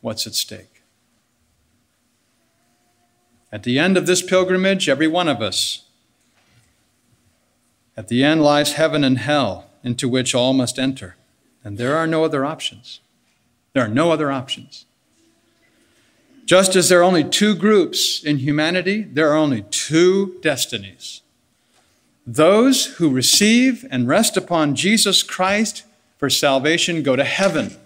what's 0.00 0.26
at 0.26 0.34
stake. 0.34 0.82
At 3.52 3.62
the 3.62 3.78
end 3.78 3.96
of 3.96 4.06
this 4.06 4.22
pilgrimage, 4.22 4.88
every 4.88 5.06
one 5.06 5.28
of 5.28 5.40
us, 5.40 5.84
at 7.96 8.08
the 8.08 8.24
end 8.24 8.42
lies 8.42 8.72
heaven 8.72 9.04
and 9.04 9.18
hell, 9.18 9.66
into 9.84 10.08
which 10.08 10.34
all 10.34 10.52
must 10.52 10.78
enter. 10.78 11.16
And 11.62 11.78
there 11.78 11.96
are 11.96 12.06
no 12.06 12.24
other 12.24 12.44
options. 12.44 13.00
There 13.74 13.84
are 13.84 13.88
no 13.88 14.10
other 14.10 14.32
options. 14.32 14.86
Just 16.44 16.74
as 16.74 16.88
there 16.88 17.00
are 17.00 17.04
only 17.04 17.24
two 17.24 17.54
groups 17.54 18.22
in 18.24 18.38
humanity, 18.38 19.02
there 19.02 19.30
are 19.30 19.36
only 19.36 19.62
two 19.70 20.38
destinies 20.40 21.21
those 22.26 22.86
who 22.96 23.10
receive 23.10 23.84
and 23.90 24.06
rest 24.06 24.36
upon 24.36 24.74
Jesus 24.74 25.22
Christ 25.22 25.84
for 26.18 26.30
salvation 26.30 27.02
go 27.02 27.16
to 27.16 27.24
heaven. 27.24 27.76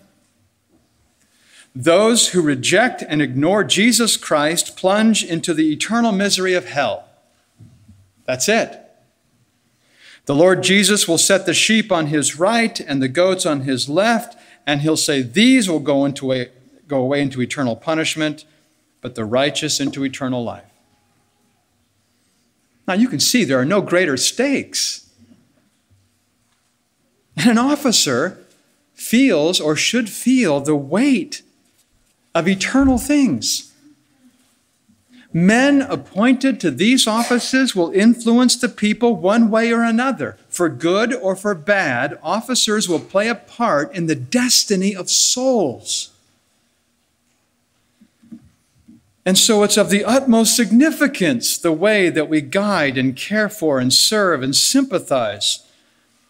Those 1.74 2.28
who 2.28 2.42
reject 2.42 3.02
and 3.02 3.20
ignore 3.20 3.64
Jesus 3.64 4.16
Christ 4.16 4.76
plunge 4.76 5.24
into 5.24 5.54
the 5.54 5.72
eternal 5.72 6.12
misery 6.12 6.54
of 6.54 6.66
hell. 6.66 7.08
That's 8.24 8.48
it. 8.48 8.82
The 10.26 10.34
Lord 10.34 10.62
Jesus 10.62 11.06
will 11.06 11.18
set 11.18 11.46
the 11.46 11.54
sheep 11.54 11.92
on 11.92 12.06
his 12.06 12.38
right 12.38 12.78
and 12.80 13.00
the 13.00 13.08
goats 13.08 13.46
on 13.46 13.60
his 13.60 13.88
left, 13.88 14.36
and 14.66 14.80
he'll 14.80 14.96
say, 14.96 15.22
These 15.22 15.68
will 15.68 15.80
go, 15.80 16.04
into 16.04 16.32
a, 16.32 16.50
go 16.88 17.00
away 17.00 17.22
into 17.22 17.40
eternal 17.40 17.76
punishment, 17.76 18.44
but 19.00 19.14
the 19.14 19.24
righteous 19.24 19.78
into 19.78 20.04
eternal 20.04 20.42
life. 20.42 20.64
Now 22.86 22.94
you 22.94 23.08
can 23.08 23.20
see 23.20 23.44
there 23.44 23.60
are 23.60 23.64
no 23.64 23.80
greater 23.80 24.16
stakes. 24.16 25.10
And 27.36 27.50
an 27.50 27.58
officer 27.58 28.38
feels 28.94 29.60
or 29.60 29.76
should 29.76 30.08
feel 30.08 30.60
the 30.60 30.76
weight 30.76 31.42
of 32.34 32.48
eternal 32.48 32.98
things. 32.98 33.72
Men 35.32 35.82
appointed 35.82 36.60
to 36.60 36.70
these 36.70 37.06
offices 37.06 37.76
will 37.76 37.90
influence 37.90 38.56
the 38.56 38.70
people 38.70 39.16
one 39.16 39.50
way 39.50 39.70
or 39.70 39.82
another. 39.82 40.38
For 40.48 40.70
good 40.70 41.12
or 41.12 41.36
for 41.36 41.54
bad, 41.54 42.18
officers 42.22 42.88
will 42.88 43.00
play 43.00 43.28
a 43.28 43.34
part 43.34 43.94
in 43.94 44.06
the 44.06 44.14
destiny 44.14 44.96
of 44.96 45.10
souls. 45.10 46.15
And 49.26 49.36
so 49.36 49.64
it's 49.64 49.76
of 49.76 49.90
the 49.90 50.04
utmost 50.04 50.54
significance 50.54 51.58
the 51.58 51.72
way 51.72 52.10
that 52.10 52.28
we 52.28 52.40
guide 52.40 52.96
and 52.96 53.16
care 53.16 53.48
for 53.48 53.80
and 53.80 53.92
serve 53.92 54.40
and 54.40 54.54
sympathize. 54.54 55.66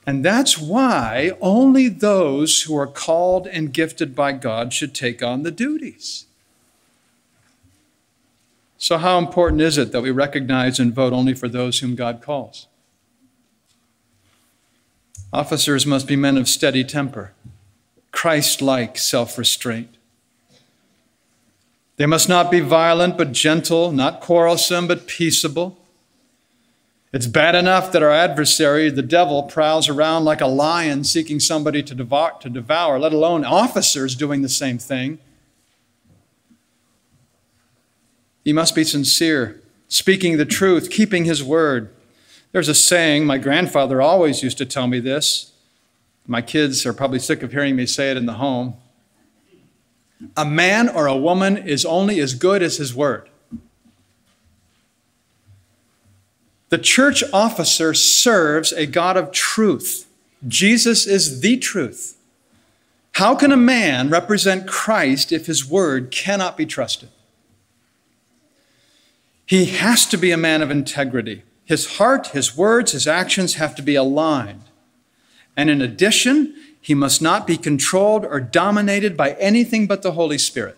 And 0.06 0.24
that's 0.24 0.56
why 0.56 1.32
only 1.42 1.88
those 1.88 2.62
who 2.62 2.74
are 2.74 2.86
called 2.86 3.46
and 3.48 3.70
gifted 3.70 4.14
by 4.14 4.32
God 4.32 4.72
should 4.72 4.94
take 4.94 5.22
on 5.22 5.42
the 5.42 5.50
duties. 5.50 6.24
So, 8.78 8.96
how 8.96 9.18
important 9.18 9.60
is 9.60 9.76
it 9.76 9.92
that 9.92 10.02
we 10.02 10.10
recognize 10.10 10.78
and 10.78 10.94
vote 10.94 11.12
only 11.12 11.34
for 11.34 11.48
those 11.48 11.80
whom 11.80 11.96
God 11.96 12.22
calls? 12.22 12.66
Officers 15.32 15.84
must 15.84 16.06
be 16.06 16.16
men 16.16 16.38
of 16.38 16.48
steady 16.48 16.84
temper, 16.84 17.32
Christ 18.10 18.62
like 18.62 18.96
self 18.96 19.36
restraint. 19.36 19.96
They 21.96 22.06
must 22.06 22.28
not 22.28 22.50
be 22.50 22.60
violent 22.60 23.16
but 23.16 23.32
gentle, 23.32 23.90
not 23.90 24.20
quarrelsome 24.20 24.86
but 24.86 25.06
peaceable. 25.06 25.78
It's 27.12 27.26
bad 27.26 27.54
enough 27.54 27.92
that 27.92 28.02
our 28.02 28.10
adversary, 28.10 28.90
the 28.90 29.00
devil, 29.00 29.44
prowls 29.44 29.88
around 29.88 30.24
like 30.24 30.42
a 30.42 30.46
lion 30.46 31.04
seeking 31.04 31.40
somebody 31.40 31.82
to 31.82 31.94
devour, 31.94 32.32
to 32.40 32.50
devour, 32.50 32.98
let 32.98 33.14
alone 33.14 33.44
officers 33.44 34.14
doing 34.14 34.42
the 34.42 34.48
same 34.48 34.76
thing. 34.76 35.18
He 38.44 38.52
must 38.52 38.74
be 38.74 38.84
sincere, 38.84 39.60
speaking 39.88 40.36
the 40.36 40.44
truth, 40.44 40.90
keeping 40.90 41.24
his 41.24 41.42
word. 41.42 41.88
There's 42.52 42.68
a 42.68 42.74
saying, 42.74 43.24
my 43.24 43.38
grandfather 43.38 44.02
always 44.02 44.42
used 44.42 44.58
to 44.58 44.66
tell 44.66 44.86
me 44.86 45.00
this. 45.00 45.52
My 46.26 46.42
kids 46.42 46.84
are 46.84 46.92
probably 46.92 47.18
sick 47.18 47.42
of 47.42 47.52
hearing 47.52 47.76
me 47.76 47.86
say 47.86 48.10
it 48.10 48.16
in 48.16 48.26
the 48.26 48.34
home. 48.34 48.74
A 50.36 50.44
man 50.44 50.88
or 50.88 51.06
a 51.06 51.16
woman 51.16 51.56
is 51.56 51.84
only 51.84 52.20
as 52.20 52.34
good 52.34 52.62
as 52.62 52.76
his 52.78 52.94
word. 52.94 53.28
The 56.68 56.78
church 56.78 57.22
officer 57.32 57.94
serves 57.94 58.72
a 58.72 58.86
God 58.86 59.16
of 59.16 59.30
truth. 59.30 60.08
Jesus 60.46 61.06
is 61.06 61.40
the 61.40 61.56
truth. 61.56 62.18
How 63.12 63.34
can 63.34 63.52
a 63.52 63.56
man 63.56 64.10
represent 64.10 64.66
Christ 64.68 65.32
if 65.32 65.46
his 65.46 65.68
word 65.68 66.10
cannot 66.10 66.56
be 66.56 66.66
trusted? 66.66 67.08
He 69.46 69.66
has 69.66 70.04
to 70.06 70.18
be 70.18 70.32
a 70.32 70.36
man 70.36 70.60
of 70.60 70.70
integrity. 70.70 71.44
His 71.64 71.96
heart, 71.96 72.28
his 72.28 72.56
words, 72.56 72.92
his 72.92 73.06
actions 73.06 73.54
have 73.54 73.74
to 73.76 73.82
be 73.82 73.94
aligned. 73.94 74.64
And 75.56 75.70
in 75.70 75.80
addition, 75.80 76.54
he 76.86 76.94
must 76.94 77.20
not 77.20 77.48
be 77.48 77.56
controlled 77.56 78.24
or 78.24 78.38
dominated 78.38 79.16
by 79.16 79.32
anything 79.40 79.88
but 79.88 80.02
the 80.02 80.12
Holy 80.12 80.38
Spirit. 80.38 80.76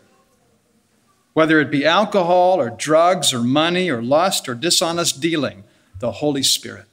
Whether 1.35 1.61
it 1.61 1.71
be 1.71 1.85
alcohol 1.85 2.59
or 2.59 2.71
drugs 2.71 3.35
or 3.35 3.43
money 3.43 3.91
or 3.91 4.01
lust 4.01 4.49
or 4.49 4.55
dishonest 4.55 5.21
dealing, 5.21 5.65
the 5.99 6.13
Holy 6.13 6.43
Spirit. 6.43 6.87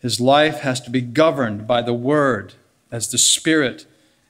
His 0.00 0.20
life 0.20 0.62
has 0.62 0.80
to 0.80 0.90
be 0.90 1.00
governed 1.00 1.68
by 1.68 1.82
the 1.82 1.94
Word 1.94 2.54
as 2.90 3.06
the 3.08 3.16
Spirit 3.16 3.86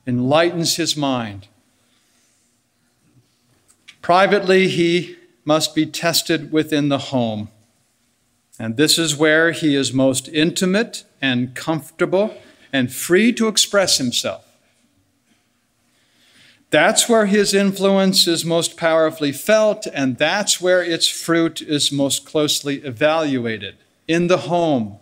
enlightens 0.07 0.77
his 0.77 0.95
mind. 0.95 1.49
Privately, 4.03 4.69
he 4.69 5.17
must 5.47 5.75
be 5.75 5.87
tested 5.87 6.53
within 6.53 6.91
the 6.91 6.99
home. 6.99 7.49
And 8.59 8.77
this 8.77 8.99
is 8.99 9.17
where 9.17 9.53
he 9.53 9.75
is 9.75 9.91
most 9.91 10.29
intimate 10.29 11.05
and 11.23 11.55
comfortable 11.55 12.37
and 12.73 12.93
free 12.93 13.33
to 13.35 13.49
express 13.49 13.99
himself. 13.99 14.45
That's 16.71 17.07
where 17.07 17.27
his 17.27 17.53
influence 17.53 18.27
is 18.27 18.47
most 18.47 18.79
powerfully 18.79 19.33
felt, 19.33 19.87
and 19.93 20.17
that's 20.17 20.59
where 20.59 20.83
its 20.83 21.07
fruit 21.07 21.61
is 21.61 21.93
most 21.93 22.25
closely 22.25 22.77
evaluated 22.77 23.77
in 24.09 24.29
the 24.29 24.39
home. 24.39 24.97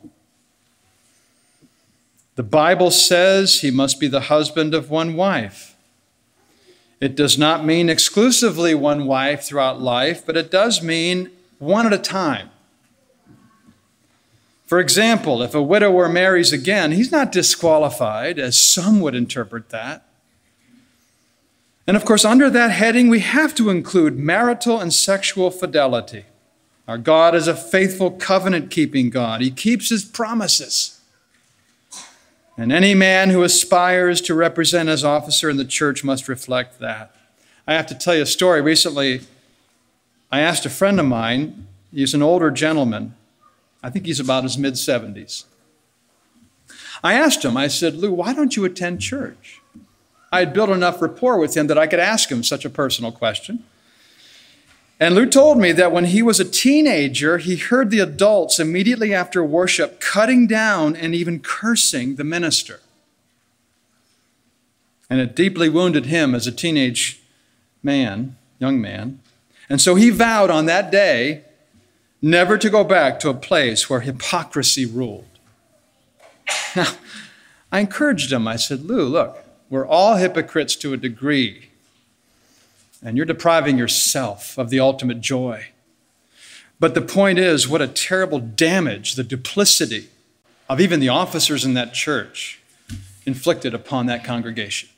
The 2.34 2.42
Bible 2.42 2.90
says 2.90 3.60
he 3.60 3.70
must 3.70 4.00
be 4.00 4.08
the 4.08 4.22
husband 4.22 4.74
of 4.74 4.90
one 4.90 5.14
wife. 5.14 5.76
It 7.00 7.14
does 7.14 7.38
not 7.38 7.64
mean 7.64 7.88
exclusively 7.88 8.74
one 8.74 9.06
wife 9.06 9.42
throughout 9.42 9.80
life, 9.80 10.26
but 10.26 10.36
it 10.36 10.50
does 10.50 10.82
mean 10.82 11.30
one 11.58 11.86
at 11.86 11.92
a 11.92 11.98
time. 11.98 12.50
For 14.70 14.78
example, 14.78 15.42
if 15.42 15.52
a 15.52 15.60
widower 15.60 16.08
marries 16.08 16.52
again, 16.52 16.92
he's 16.92 17.10
not 17.10 17.32
disqualified, 17.32 18.38
as 18.38 18.56
some 18.56 19.00
would 19.00 19.16
interpret 19.16 19.70
that. 19.70 20.04
And 21.88 21.96
of 21.96 22.04
course, 22.04 22.24
under 22.24 22.48
that 22.48 22.70
heading, 22.70 23.08
we 23.08 23.18
have 23.18 23.52
to 23.56 23.68
include 23.68 24.16
marital 24.16 24.78
and 24.78 24.94
sexual 24.94 25.50
fidelity. 25.50 26.26
Our 26.86 26.98
God 26.98 27.34
is 27.34 27.48
a 27.48 27.56
faithful 27.56 28.12
covenant 28.12 28.70
keeping 28.70 29.10
God, 29.10 29.40
He 29.40 29.50
keeps 29.50 29.88
His 29.88 30.04
promises. 30.04 31.00
And 32.56 32.70
any 32.70 32.94
man 32.94 33.30
who 33.30 33.42
aspires 33.42 34.20
to 34.20 34.34
represent 34.34 34.88
as 34.88 35.02
officer 35.02 35.50
in 35.50 35.56
the 35.56 35.64
church 35.64 36.04
must 36.04 36.28
reflect 36.28 36.78
that. 36.78 37.12
I 37.66 37.74
have 37.74 37.88
to 37.88 37.96
tell 37.96 38.14
you 38.14 38.22
a 38.22 38.26
story. 38.26 38.60
Recently, 38.60 39.22
I 40.30 40.38
asked 40.42 40.64
a 40.64 40.70
friend 40.70 41.00
of 41.00 41.06
mine, 41.06 41.66
he's 41.92 42.14
an 42.14 42.22
older 42.22 42.52
gentleman, 42.52 43.16
I 43.82 43.90
think 43.90 44.06
he's 44.06 44.20
about 44.20 44.44
his 44.44 44.58
mid 44.58 44.74
70s. 44.74 45.44
I 47.02 47.14
asked 47.14 47.44
him, 47.44 47.56
I 47.56 47.68
said, 47.68 47.94
Lou, 47.94 48.12
why 48.12 48.34
don't 48.34 48.56
you 48.56 48.64
attend 48.64 49.00
church? 49.00 49.60
I 50.32 50.40
had 50.40 50.52
built 50.52 50.70
enough 50.70 51.00
rapport 51.00 51.38
with 51.38 51.56
him 51.56 51.66
that 51.68 51.78
I 51.78 51.86
could 51.86 51.98
ask 51.98 52.30
him 52.30 52.44
such 52.44 52.64
a 52.64 52.70
personal 52.70 53.10
question. 53.10 53.64
And 55.00 55.14
Lou 55.14 55.24
told 55.24 55.56
me 55.56 55.72
that 55.72 55.92
when 55.92 56.04
he 56.04 56.20
was 56.20 56.38
a 56.38 56.44
teenager, 56.44 57.38
he 57.38 57.56
heard 57.56 57.90
the 57.90 58.00
adults 58.00 58.60
immediately 58.60 59.14
after 59.14 59.42
worship 59.42 59.98
cutting 59.98 60.46
down 60.46 60.94
and 60.94 61.14
even 61.14 61.40
cursing 61.40 62.16
the 62.16 62.24
minister. 62.24 62.80
And 65.08 65.18
it 65.20 65.34
deeply 65.34 65.70
wounded 65.70 66.06
him 66.06 66.34
as 66.34 66.46
a 66.46 66.52
teenage 66.52 67.22
man, 67.82 68.36
young 68.58 68.78
man. 68.78 69.20
And 69.70 69.80
so 69.80 69.94
he 69.94 70.10
vowed 70.10 70.50
on 70.50 70.66
that 70.66 70.92
day 70.92 71.44
never 72.22 72.58
to 72.58 72.70
go 72.70 72.84
back 72.84 73.20
to 73.20 73.30
a 73.30 73.34
place 73.34 73.88
where 73.88 74.00
hypocrisy 74.00 74.86
ruled. 74.86 75.26
Now, 76.74 76.92
I 77.72 77.80
encouraged 77.80 78.32
him. 78.32 78.48
I 78.48 78.56
said, 78.56 78.84
Lou, 78.84 79.06
look, 79.06 79.44
we're 79.68 79.86
all 79.86 80.16
hypocrites 80.16 80.74
to 80.76 80.92
a 80.92 80.96
degree, 80.96 81.70
and 83.02 83.16
you're 83.16 83.26
depriving 83.26 83.78
yourself 83.78 84.58
of 84.58 84.70
the 84.70 84.80
ultimate 84.80 85.20
joy. 85.20 85.68
But 86.80 86.94
the 86.94 87.02
point 87.02 87.38
is, 87.38 87.68
what 87.68 87.82
a 87.82 87.86
terrible 87.86 88.40
damage 88.40 89.14
the 89.14 89.22
duplicity 89.22 90.08
of 90.68 90.80
even 90.80 90.98
the 90.98 91.08
officers 91.08 91.64
in 91.64 91.74
that 91.74 91.94
church 91.94 92.60
inflicted 93.26 93.74
upon 93.74 94.06
that 94.06 94.24
congregation. 94.24 94.88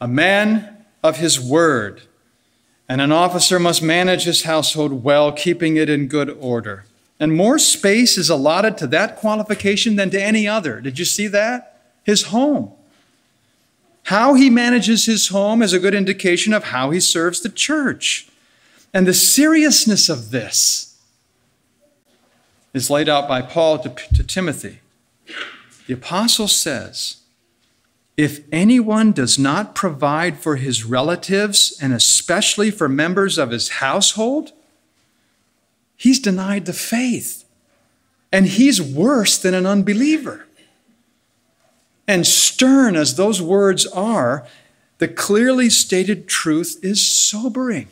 A 0.00 0.08
man 0.08 0.84
of 1.02 1.16
his 1.16 1.40
word 1.40 2.02
and 2.90 3.00
an 3.00 3.12
officer 3.12 3.60
must 3.60 3.84
manage 3.84 4.24
his 4.24 4.42
household 4.42 5.04
well, 5.04 5.30
keeping 5.30 5.76
it 5.76 5.88
in 5.88 6.08
good 6.08 6.28
order. 6.40 6.84
And 7.20 7.36
more 7.36 7.56
space 7.56 8.18
is 8.18 8.28
allotted 8.28 8.76
to 8.78 8.88
that 8.88 9.14
qualification 9.14 9.94
than 9.94 10.10
to 10.10 10.20
any 10.20 10.48
other. 10.48 10.80
Did 10.80 10.98
you 10.98 11.04
see 11.04 11.28
that? 11.28 11.80
His 12.02 12.24
home. 12.24 12.72
How 14.06 14.34
he 14.34 14.50
manages 14.50 15.06
his 15.06 15.28
home 15.28 15.62
is 15.62 15.72
a 15.72 15.78
good 15.78 15.94
indication 15.94 16.52
of 16.52 16.64
how 16.64 16.90
he 16.90 16.98
serves 16.98 17.40
the 17.40 17.48
church. 17.48 18.28
And 18.92 19.06
the 19.06 19.14
seriousness 19.14 20.08
of 20.08 20.32
this 20.32 21.00
is 22.74 22.90
laid 22.90 23.08
out 23.08 23.28
by 23.28 23.40
Paul 23.40 23.78
to, 23.78 23.90
to 24.16 24.24
Timothy. 24.24 24.80
The 25.86 25.94
apostle 25.94 26.48
says, 26.48 27.18
if 28.16 28.40
anyone 28.52 29.12
does 29.12 29.38
not 29.38 29.74
provide 29.74 30.38
for 30.38 30.56
his 30.56 30.84
relatives 30.84 31.78
and 31.80 31.92
especially 31.92 32.70
for 32.70 32.88
members 32.88 33.38
of 33.38 33.50
his 33.50 33.68
household, 33.68 34.52
he's 35.96 36.20
denied 36.20 36.66
the 36.66 36.72
faith. 36.72 37.44
And 38.32 38.46
he's 38.46 38.80
worse 38.80 39.38
than 39.38 39.54
an 39.54 39.66
unbeliever. 39.66 40.46
And 42.06 42.26
stern 42.26 42.96
as 42.96 43.16
those 43.16 43.40
words 43.40 43.86
are, 43.86 44.46
the 44.98 45.08
clearly 45.08 45.70
stated 45.70 46.28
truth 46.28 46.78
is 46.82 47.04
sobering. 47.04 47.88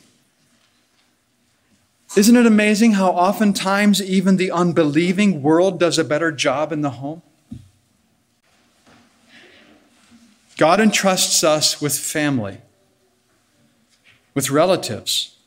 Isn't 2.15 2.35
it 2.35 2.45
amazing 2.45 2.93
how 2.93 3.11
oftentimes 3.11 4.01
even 4.01 4.37
the 4.37 4.51
unbelieving 4.51 5.41
world 5.41 5.79
does 5.79 5.97
a 5.97 6.03
better 6.03 6.31
job 6.31 6.71
in 6.71 6.81
the 6.81 6.89
home? 6.91 7.21
God 10.59 10.81
entrusts 10.81 11.41
us 11.41 11.79
with 11.79 11.97
family, 11.97 12.57
with 14.33 14.49
relatives, 14.49 15.37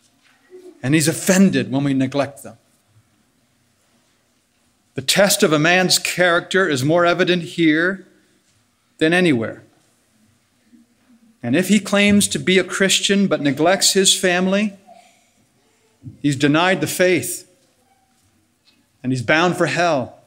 and 0.83 0.95
He's 0.95 1.07
offended 1.07 1.71
when 1.71 1.85
we 1.85 1.93
neglect 1.93 2.43
them. 2.43 2.57
The 4.95 5.03
test 5.03 5.43
of 5.43 5.53
a 5.53 5.59
man's 5.59 5.99
character 5.99 6.67
is 6.67 6.83
more 6.83 7.05
evident 7.05 7.43
here 7.43 8.07
than 8.97 9.13
anywhere. 9.13 9.63
And 11.43 11.55
if 11.55 11.69
he 11.69 11.79
claims 11.79 12.27
to 12.29 12.39
be 12.39 12.57
a 12.57 12.65
Christian 12.65 13.27
but 13.27 13.43
neglects 13.43 13.93
his 13.93 14.19
family, 14.19 14.79
he's 16.23 16.37
denied 16.37 16.81
the 16.81 16.87
faith 16.87 17.47
and 19.03 19.13
he's 19.13 19.23
bound 19.23 19.59
for 19.59 19.67
hell. 19.67 20.21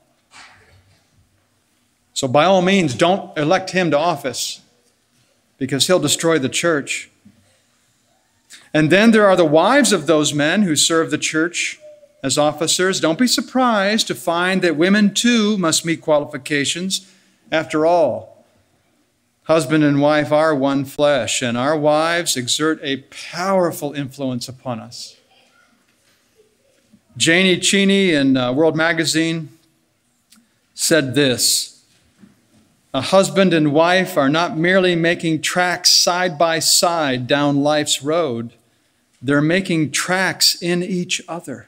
So, 2.13 2.27
by 2.27 2.45
all 2.45 2.61
means, 2.61 2.93
don't 2.93 3.35
elect 3.35 3.71
him 3.71 3.89
to 3.89 3.97
office 3.97 4.61
because 5.57 5.87
he'll 5.87 5.99
destroy 5.99 6.37
the 6.39 6.49
church. 6.49 7.09
And 8.73 8.91
then 8.91 9.11
there 9.11 9.25
are 9.25 9.35
the 9.35 9.45
wives 9.45 9.93
of 9.93 10.05
those 10.05 10.33
men 10.33 10.63
who 10.63 10.75
serve 10.75 11.11
the 11.11 11.17
church 11.17 11.79
as 12.21 12.37
officers. 12.37 12.99
Don't 12.99 13.19
be 13.19 13.27
surprised 13.27 14.07
to 14.07 14.15
find 14.15 14.61
that 14.61 14.75
women 14.75 15.13
too 15.13 15.57
must 15.57 15.85
meet 15.85 16.01
qualifications. 16.01 17.09
After 17.51 17.85
all, 17.85 18.43
husband 19.43 19.83
and 19.83 20.01
wife 20.01 20.31
are 20.31 20.55
one 20.55 20.85
flesh, 20.85 21.41
and 21.41 21.57
our 21.57 21.77
wives 21.77 22.35
exert 22.35 22.79
a 22.81 22.97
powerful 23.31 23.93
influence 23.93 24.49
upon 24.49 24.79
us. 24.79 25.15
Janie 27.15 27.57
Cheaney 27.57 28.09
in 28.09 28.35
uh, 28.35 28.51
World 28.51 28.75
Magazine 28.75 29.49
said 30.73 31.15
this 31.15 31.74
a 32.95 33.01
husband 33.01 33.53
and 33.53 33.73
wife 33.73 34.15
are 34.15 34.29
not 34.29 34.57
merely 34.57 34.95
making 34.95 35.41
tracks 35.41 35.91
side 35.91 36.37
by 36.37 36.59
side 36.59 37.27
down 37.27 37.61
life's 37.61 38.01
road, 38.01 38.53
they're 39.21 39.41
making 39.41 39.91
tracks 39.91 40.55
in 40.61 40.81
each 40.81 41.21
other. 41.27 41.67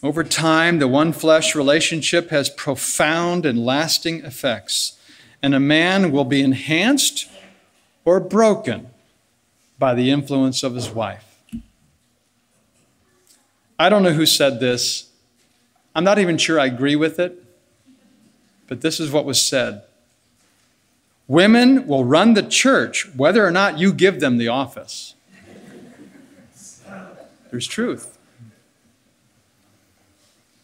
Over 0.00 0.22
time, 0.22 0.78
the 0.78 0.86
one 0.86 1.12
flesh 1.12 1.56
relationship 1.56 2.30
has 2.30 2.48
profound 2.48 3.44
and 3.44 3.66
lasting 3.66 4.24
effects, 4.24 4.96
and 5.42 5.52
a 5.52 5.58
man 5.58 6.12
will 6.12 6.24
be 6.24 6.40
enhanced 6.40 7.28
or 8.04 8.20
broken 8.20 8.90
by 9.76 9.92
the 9.92 10.12
influence 10.12 10.62
of 10.62 10.76
his 10.76 10.88
wife. 10.88 11.36
I 13.76 13.88
don't 13.88 14.04
know 14.04 14.12
who 14.12 14.24
said 14.24 14.60
this. 14.60 15.10
I'm 15.96 16.04
not 16.04 16.20
even 16.20 16.38
sure 16.38 16.60
I 16.60 16.66
agree 16.66 16.94
with 16.94 17.18
it 17.18 17.43
but 18.66 18.80
this 18.80 19.00
is 19.00 19.10
what 19.10 19.24
was 19.24 19.40
said 19.40 19.82
Women 21.26 21.86
will 21.86 22.04
run 22.04 22.34
the 22.34 22.42
church 22.42 23.08
whether 23.14 23.46
or 23.46 23.50
not 23.50 23.78
you 23.78 23.92
give 23.92 24.20
them 24.20 24.36
the 24.36 24.48
office. 24.48 25.14
There's 27.50 27.66
truth. 27.66 28.18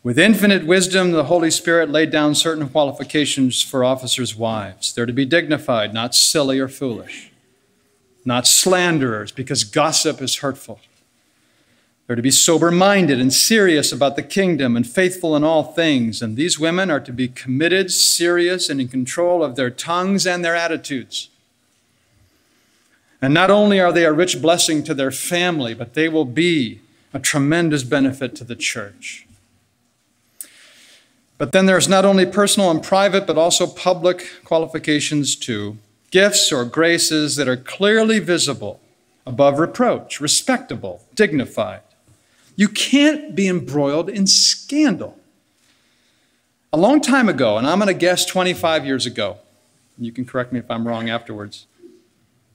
With 0.02 0.18
infinite 0.18 0.66
wisdom, 0.66 1.12
the 1.12 1.24
Holy 1.24 1.50
Spirit 1.50 1.90
laid 1.90 2.10
down 2.10 2.34
certain 2.34 2.68
qualifications 2.68 3.62
for 3.62 3.84
officers' 3.84 4.34
wives. 4.34 4.92
They're 4.92 5.06
to 5.06 5.12
be 5.12 5.26
dignified, 5.26 5.92
not 5.94 6.14
silly 6.14 6.58
or 6.58 6.68
foolish, 6.68 7.30
not 8.24 8.46
slanderers, 8.46 9.30
because 9.30 9.62
gossip 9.62 10.22
is 10.22 10.36
hurtful 10.36 10.80
they're 12.10 12.16
to 12.16 12.22
be 12.22 12.30
sober 12.32 12.72
minded 12.72 13.20
and 13.20 13.32
serious 13.32 13.92
about 13.92 14.16
the 14.16 14.22
kingdom 14.24 14.76
and 14.76 14.84
faithful 14.84 15.36
in 15.36 15.44
all 15.44 15.62
things. 15.62 16.20
And 16.20 16.36
these 16.36 16.58
women 16.58 16.90
are 16.90 16.98
to 16.98 17.12
be 17.12 17.28
committed, 17.28 17.92
serious, 17.92 18.68
and 18.68 18.80
in 18.80 18.88
control 18.88 19.44
of 19.44 19.54
their 19.54 19.70
tongues 19.70 20.26
and 20.26 20.44
their 20.44 20.56
attitudes. 20.56 21.28
And 23.22 23.32
not 23.32 23.48
only 23.48 23.78
are 23.78 23.92
they 23.92 24.04
a 24.04 24.12
rich 24.12 24.42
blessing 24.42 24.82
to 24.82 24.92
their 24.92 25.12
family, 25.12 25.72
but 25.72 25.94
they 25.94 26.08
will 26.08 26.24
be 26.24 26.80
a 27.14 27.20
tremendous 27.20 27.84
benefit 27.84 28.34
to 28.34 28.42
the 28.42 28.56
church. 28.56 29.24
But 31.38 31.52
then 31.52 31.66
there's 31.66 31.88
not 31.88 32.04
only 32.04 32.26
personal 32.26 32.72
and 32.72 32.82
private, 32.82 33.24
but 33.24 33.38
also 33.38 33.68
public 33.68 34.26
qualifications 34.44 35.36
too. 35.36 35.78
Gifts 36.10 36.50
or 36.50 36.64
graces 36.64 37.36
that 37.36 37.46
are 37.46 37.56
clearly 37.56 38.18
visible, 38.18 38.80
above 39.24 39.60
reproach, 39.60 40.20
respectable, 40.20 41.04
dignified. 41.14 41.82
You 42.60 42.68
can't 42.68 43.34
be 43.34 43.48
embroiled 43.48 44.10
in 44.10 44.26
scandal. 44.26 45.18
A 46.74 46.76
long 46.76 47.00
time 47.00 47.26
ago, 47.26 47.56
and 47.56 47.66
I'm 47.66 47.78
going 47.78 47.86
to 47.86 47.94
guess 47.94 48.26
25 48.26 48.84
years 48.84 49.06
ago, 49.06 49.38
you 49.96 50.12
can 50.12 50.26
correct 50.26 50.52
me 50.52 50.58
if 50.58 50.70
I'm 50.70 50.86
wrong 50.86 51.08
afterwards, 51.08 51.64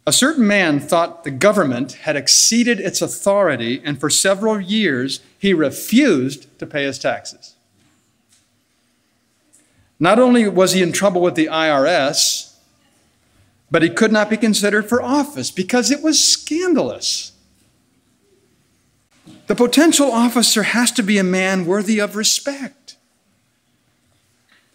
a 0.05 0.13
certain 0.13 0.45
man 0.45 0.79
thought 0.79 1.23
the 1.23 1.31
government 1.31 1.93
had 1.93 2.15
exceeded 2.15 2.79
its 2.79 3.01
authority, 3.01 3.81
and 3.83 3.99
for 3.99 4.11
several 4.11 4.61
years 4.61 5.21
he 5.39 5.55
refused 5.55 6.55
to 6.59 6.67
pay 6.67 6.83
his 6.83 6.99
taxes. 6.99 7.55
Not 9.99 10.19
only 10.19 10.47
was 10.47 10.73
he 10.73 10.83
in 10.83 10.91
trouble 10.91 11.21
with 11.21 11.33
the 11.33 11.47
IRS, 11.47 12.55
but 13.71 13.81
he 13.81 13.89
could 13.89 14.11
not 14.11 14.29
be 14.29 14.37
considered 14.37 14.87
for 14.87 15.01
office 15.01 15.49
because 15.49 15.89
it 15.89 16.03
was 16.03 16.23
scandalous. 16.23 17.31
The 19.47 19.55
potential 19.55 20.11
officer 20.11 20.63
has 20.63 20.91
to 20.93 21.03
be 21.03 21.17
a 21.17 21.23
man 21.23 21.65
worthy 21.65 21.99
of 21.99 22.15
respect. 22.15 22.97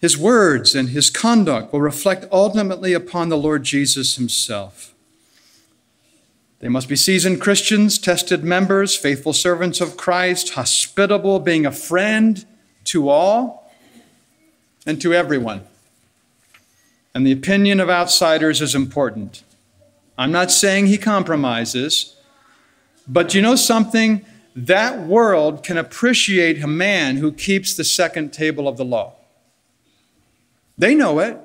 His 0.00 0.16
words 0.16 0.74
and 0.74 0.90
his 0.90 1.10
conduct 1.10 1.72
will 1.72 1.80
reflect 1.80 2.24
ultimately 2.32 2.94
upon 2.94 3.28
the 3.28 3.36
Lord 3.36 3.64
Jesus 3.64 4.16
himself. 4.16 4.94
They 6.60 6.68
must 6.68 6.88
be 6.88 6.96
seasoned 6.96 7.40
Christians, 7.40 7.98
tested 7.98 8.44
members, 8.44 8.96
faithful 8.96 9.32
servants 9.32 9.80
of 9.80 9.96
Christ, 9.96 10.50
hospitable, 10.50 11.40
being 11.40 11.66
a 11.66 11.72
friend 11.72 12.44
to 12.84 13.08
all 13.08 13.72
and 14.86 15.00
to 15.00 15.12
everyone. 15.12 15.62
And 17.14 17.26
the 17.26 17.32
opinion 17.32 17.80
of 17.80 17.90
outsiders 17.90 18.60
is 18.60 18.74
important. 18.74 19.42
I'm 20.16 20.32
not 20.32 20.50
saying 20.50 20.86
he 20.86 20.98
compromises, 20.98 22.14
but 23.08 23.34
you 23.34 23.42
know 23.42 23.56
something? 23.56 24.24
That 24.66 25.00
world 25.00 25.62
can 25.62 25.78
appreciate 25.78 26.62
a 26.62 26.66
man 26.66 27.16
who 27.16 27.32
keeps 27.32 27.74
the 27.74 27.84
second 27.84 28.32
table 28.32 28.66
of 28.66 28.76
the 28.76 28.84
law. 28.84 29.14
They 30.76 30.94
know 30.94 31.18
it. 31.18 31.38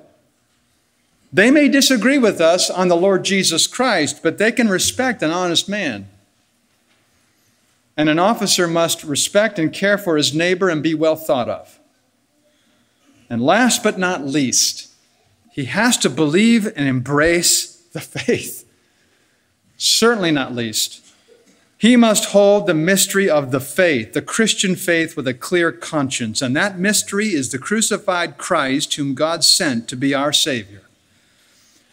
They 1.31 1.51
may 1.51 1.67
disagree 1.67 2.17
with 2.17 2.39
us 2.39 2.69
on 2.69 2.87
the 2.87 2.95
Lord 2.95 3.25
Jesus 3.25 3.67
Christ, 3.67 4.23
but 4.23 4.37
they 4.37 4.51
can 4.51 4.69
respect 4.69 5.21
an 5.21 5.31
honest 5.31 5.67
man. 5.67 6.07
And 7.97 8.09
an 8.09 8.19
officer 8.19 8.67
must 8.67 9.03
respect 9.03 9.59
and 9.59 9.71
care 9.71 9.97
for 9.97 10.17
his 10.17 10.33
neighbor 10.33 10.69
and 10.69 10.81
be 10.81 10.93
well 10.93 11.15
thought 11.15 11.49
of. 11.49 11.79
And 13.29 13.41
last 13.41 13.83
but 13.83 13.97
not 13.97 14.25
least, 14.25 14.93
he 15.51 15.65
has 15.65 15.97
to 15.97 16.09
believe 16.09 16.67
and 16.75 16.87
embrace 16.87 17.75
the 17.93 18.01
faith. 18.01 18.69
Certainly 19.77 20.31
not 20.31 20.55
least, 20.55 21.04
He 21.85 21.95
must 21.95 22.31
hold 22.31 22.65
the 22.65 22.73
mystery 22.73 23.29
of 23.29 23.51
the 23.51 23.59
faith, 23.59 24.13
the 24.13 24.21
Christian 24.23 24.75
faith, 24.75 25.15
with 25.15 25.27
a 25.27 25.35
clear 25.35 25.71
conscience. 25.71 26.41
And 26.41 26.55
that 26.55 26.79
mystery 26.79 27.27
is 27.27 27.51
the 27.51 27.59
crucified 27.59 28.39
Christ 28.39 28.95
whom 28.95 29.13
God 29.13 29.43
sent 29.43 29.87
to 29.89 29.95
be 29.95 30.11
our 30.11 30.33
Savior. 30.33 30.81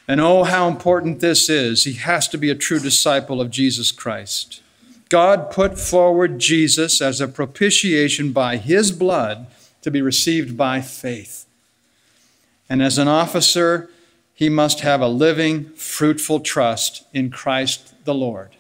And 0.08 0.18
oh, 0.18 0.44
how 0.44 0.66
important 0.66 1.20
this 1.20 1.50
is. 1.50 1.84
He 1.84 1.92
has 1.92 2.26
to 2.28 2.38
be 2.38 2.48
a 2.48 2.54
true 2.54 2.78
disciple 2.78 3.38
of 3.38 3.50
Jesus 3.50 3.92
Christ. 3.92 4.62
God 5.10 5.50
put 5.50 5.78
forward 5.78 6.38
Jesus 6.38 7.02
as 7.02 7.20
a 7.20 7.28
propitiation 7.28 8.32
by 8.32 8.56
his 8.56 8.92
blood 8.92 9.46
to 9.82 9.90
be 9.90 10.00
received 10.00 10.56
by 10.56 10.80
faith. 10.80 11.44
And 12.66 12.82
as 12.82 12.96
an 12.96 13.08
officer, 13.08 13.90
he 14.32 14.48
must 14.48 14.80
have 14.80 15.02
a 15.02 15.06
living, 15.06 15.66
fruitful 15.74 16.40
trust 16.40 17.04
in 17.12 17.28
Christ 17.28 17.92
the 18.06 18.14
Lord. 18.14 18.56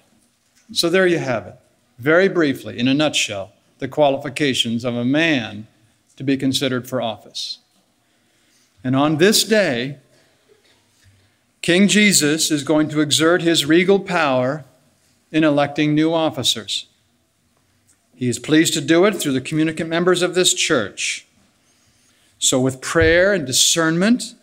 So 0.72 0.88
there 0.88 1.06
you 1.06 1.18
have 1.18 1.46
it. 1.46 1.56
Very 1.98 2.28
briefly, 2.28 2.78
in 2.78 2.88
a 2.88 2.94
nutshell, 2.94 3.52
the 3.78 3.88
qualifications 3.88 4.84
of 4.84 4.94
a 4.94 5.04
man 5.04 5.66
to 6.16 6.24
be 6.24 6.36
considered 6.36 6.88
for 6.88 7.00
office. 7.00 7.58
And 8.82 8.96
on 8.96 9.18
this 9.18 9.44
day, 9.44 9.98
King 11.60 11.86
Jesus 11.86 12.50
is 12.50 12.64
going 12.64 12.88
to 12.88 13.00
exert 13.00 13.42
his 13.42 13.66
regal 13.66 14.00
power 14.00 14.64
in 15.30 15.44
electing 15.44 15.94
new 15.94 16.12
officers. 16.12 16.86
He 18.14 18.28
is 18.28 18.38
pleased 18.38 18.74
to 18.74 18.80
do 18.80 19.04
it 19.04 19.14
through 19.14 19.32
the 19.32 19.40
communicant 19.40 19.88
members 19.88 20.22
of 20.22 20.34
this 20.34 20.54
church. 20.54 21.26
So, 22.38 22.60
with 22.60 22.80
prayer 22.80 23.32
and 23.32 23.46
discernment, 23.46 24.34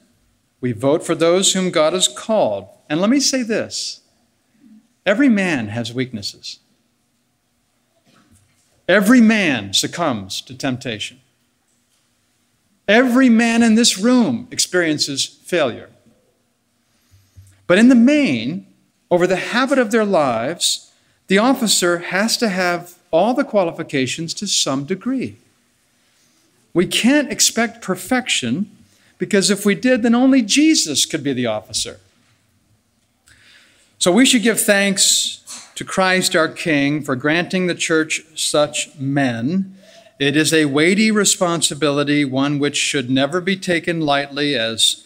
we 0.61 0.71
vote 0.71 1.05
for 1.05 1.15
those 1.15 1.53
whom 1.53 1.69
God 1.69 1.93
has 1.93 2.07
called. 2.07 2.67
And 2.89 3.01
let 3.01 3.09
me 3.09 3.19
say 3.19 3.43
this 3.43 4.01
every 5.09 5.27
man 5.27 5.69
has 5.69 5.91
weaknesses, 5.91 6.59
every 8.87 9.19
man 9.19 9.73
succumbs 9.73 10.39
to 10.39 10.55
temptation. 10.55 11.19
Every 12.87 13.27
man 13.27 13.63
in 13.63 13.73
this 13.73 13.97
room 13.97 14.47
experiences 14.51 15.25
failure. 15.25 15.89
But 17.65 17.79
in 17.79 17.89
the 17.89 17.95
main, 17.95 18.67
over 19.09 19.25
the 19.25 19.35
habit 19.35 19.79
of 19.79 19.89
their 19.89 20.05
lives, 20.05 20.91
the 21.25 21.39
officer 21.39 21.99
has 21.99 22.37
to 22.37 22.49
have 22.49 22.99
all 23.09 23.33
the 23.33 23.43
qualifications 23.43 24.35
to 24.35 24.47
some 24.47 24.85
degree. 24.85 25.37
We 26.71 26.85
can't 26.85 27.31
expect 27.31 27.81
perfection 27.81 28.69
because 29.17 29.49
if 29.49 29.65
we 29.65 29.73
did, 29.73 30.03
then 30.03 30.13
only 30.13 30.43
Jesus 30.43 31.07
could 31.07 31.23
be 31.23 31.33
the 31.33 31.47
officer. 31.47 31.99
So 33.99 34.13
we 34.13 34.25
should 34.25 34.43
give 34.43 34.61
thanks 34.61 35.71
to 35.75 35.83
Christ 35.83 36.33
our 36.33 36.47
King 36.47 37.03
for 37.03 37.17
granting 37.17 37.67
the 37.67 37.75
church 37.75 38.21
such 38.33 38.95
men. 38.97 39.75
It 40.17 40.37
is 40.37 40.53
a 40.53 40.65
weighty 40.65 41.11
responsibility, 41.11 42.23
one 42.23 42.59
which 42.59 42.77
should 42.77 43.09
never 43.09 43.41
be 43.41 43.57
taken 43.57 43.99
lightly, 43.99 44.55
as 44.55 45.03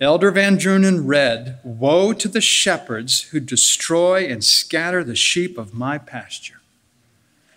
Elder 0.00 0.30
Van 0.30 0.56
Drunen 0.56 1.08
read 1.08 1.58
Woe 1.64 2.12
to 2.12 2.28
the 2.28 2.40
shepherds 2.40 3.22
who 3.22 3.40
destroy 3.40 4.28
and 4.28 4.44
scatter 4.44 5.02
the 5.02 5.16
sheep 5.16 5.58
of 5.58 5.74
my 5.74 5.98
pasture. 5.98 6.60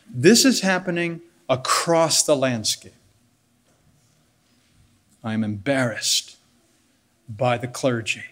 This 0.09 0.43
is 0.43 0.61
happening 0.61 1.21
across 1.47 2.23
the 2.23 2.35
landscape. 2.35 2.93
I 5.23 5.33
am 5.33 5.43
embarrassed 5.43 6.37
by 7.27 7.59
the 7.59 7.67
clergy. 7.67 8.23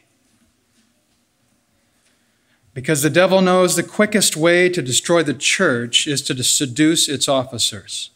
Because 2.78 3.02
the 3.02 3.10
devil 3.10 3.42
knows 3.42 3.76
the 3.76 3.82
quickest 3.82 4.38
way 4.38 4.70
to 4.70 4.84
destroy 4.84 5.24
the 5.24 5.34
church 5.34 6.06
is 6.06 6.22
to 6.22 6.44
seduce 6.44 7.10
its 7.10 7.28
officers. 7.28 8.12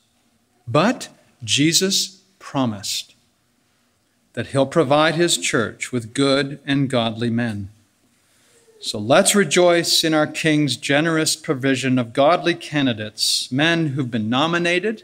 But 0.67 1.09
Jesus 1.43 2.21
promised 2.37 3.15
that 4.33 4.49
he'll 4.49 4.67
provide 4.67 5.15
his 5.15 5.39
church 5.39 5.91
with 5.91 6.13
good 6.13 6.59
and 6.63 6.91
godly 6.91 7.31
men. 7.31 7.69
So 8.79 8.99
let's 8.99 9.33
rejoice 9.33 10.03
in 10.03 10.13
our 10.13 10.27
King's 10.27 10.77
generous 10.77 11.35
provision 11.35 11.97
of 11.97 12.13
godly 12.13 12.53
candidates, 12.53 13.51
men 13.51 13.87
who've 13.87 14.11
been 14.11 14.29
nominated, 14.29 15.01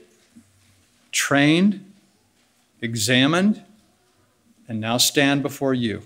trained, 1.11 1.83
examined, 2.79 3.63
and 4.67 4.79
now 4.79 4.97
stand 4.97 5.41
before 5.41 5.73
you. 5.73 6.03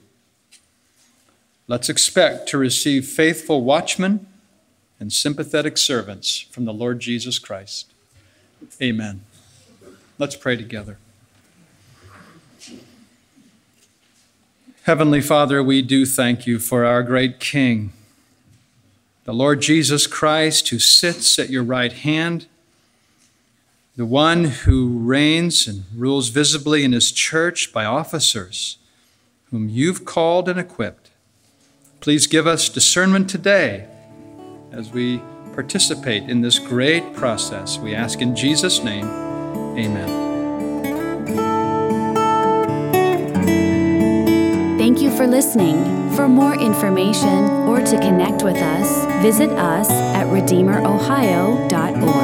Let's 1.71 1.87
expect 1.87 2.49
to 2.49 2.57
receive 2.57 3.05
faithful 3.05 3.63
watchmen 3.63 4.27
and 4.99 5.13
sympathetic 5.13 5.77
servants 5.77 6.41
from 6.51 6.65
the 6.65 6.73
Lord 6.73 6.99
Jesus 6.99 7.39
Christ. 7.39 7.93
Amen. 8.81 9.21
Let's 10.17 10.35
pray 10.35 10.57
together. 10.57 10.97
Heavenly 14.83 15.21
Father, 15.21 15.63
we 15.63 15.81
do 15.81 16.05
thank 16.05 16.45
you 16.45 16.59
for 16.59 16.83
our 16.83 17.03
great 17.03 17.39
King, 17.39 17.93
the 19.23 19.33
Lord 19.33 19.61
Jesus 19.61 20.07
Christ, 20.07 20.67
who 20.67 20.77
sits 20.77 21.39
at 21.39 21.49
your 21.49 21.63
right 21.63 21.93
hand 21.93 22.47
the 23.95 24.05
one 24.05 24.43
who 24.43 24.99
reigns 24.99 25.69
and 25.69 25.85
rules 25.95 26.27
visibly 26.27 26.83
in 26.83 26.91
his 26.91 27.13
church 27.13 27.71
by 27.71 27.85
officers 27.85 28.77
whom 29.51 29.69
you've 29.69 30.03
called 30.03 30.49
and 30.49 30.59
equipped. 30.59 31.00
Please 32.01 32.25
give 32.25 32.47
us 32.47 32.67
discernment 32.67 33.29
today 33.29 33.87
as 34.71 34.91
we 34.91 35.21
participate 35.53 36.23
in 36.23 36.41
this 36.41 36.57
great 36.57 37.13
process. 37.13 37.77
We 37.77 37.93
ask 37.93 38.21
in 38.21 38.35
Jesus' 38.35 38.83
name, 38.83 39.05
amen. 39.77 40.31
Thank 44.79 44.99
you 44.99 45.15
for 45.15 45.27
listening. 45.27 46.09
For 46.15 46.27
more 46.27 46.55
information 46.55 47.45
or 47.69 47.81
to 47.81 47.99
connect 47.99 48.41
with 48.41 48.57
us, 48.57 49.05
visit 49.21 49.51
us 49.51 49.91
at 49.91 50.25
redeemerohio.org. 50.25 52.20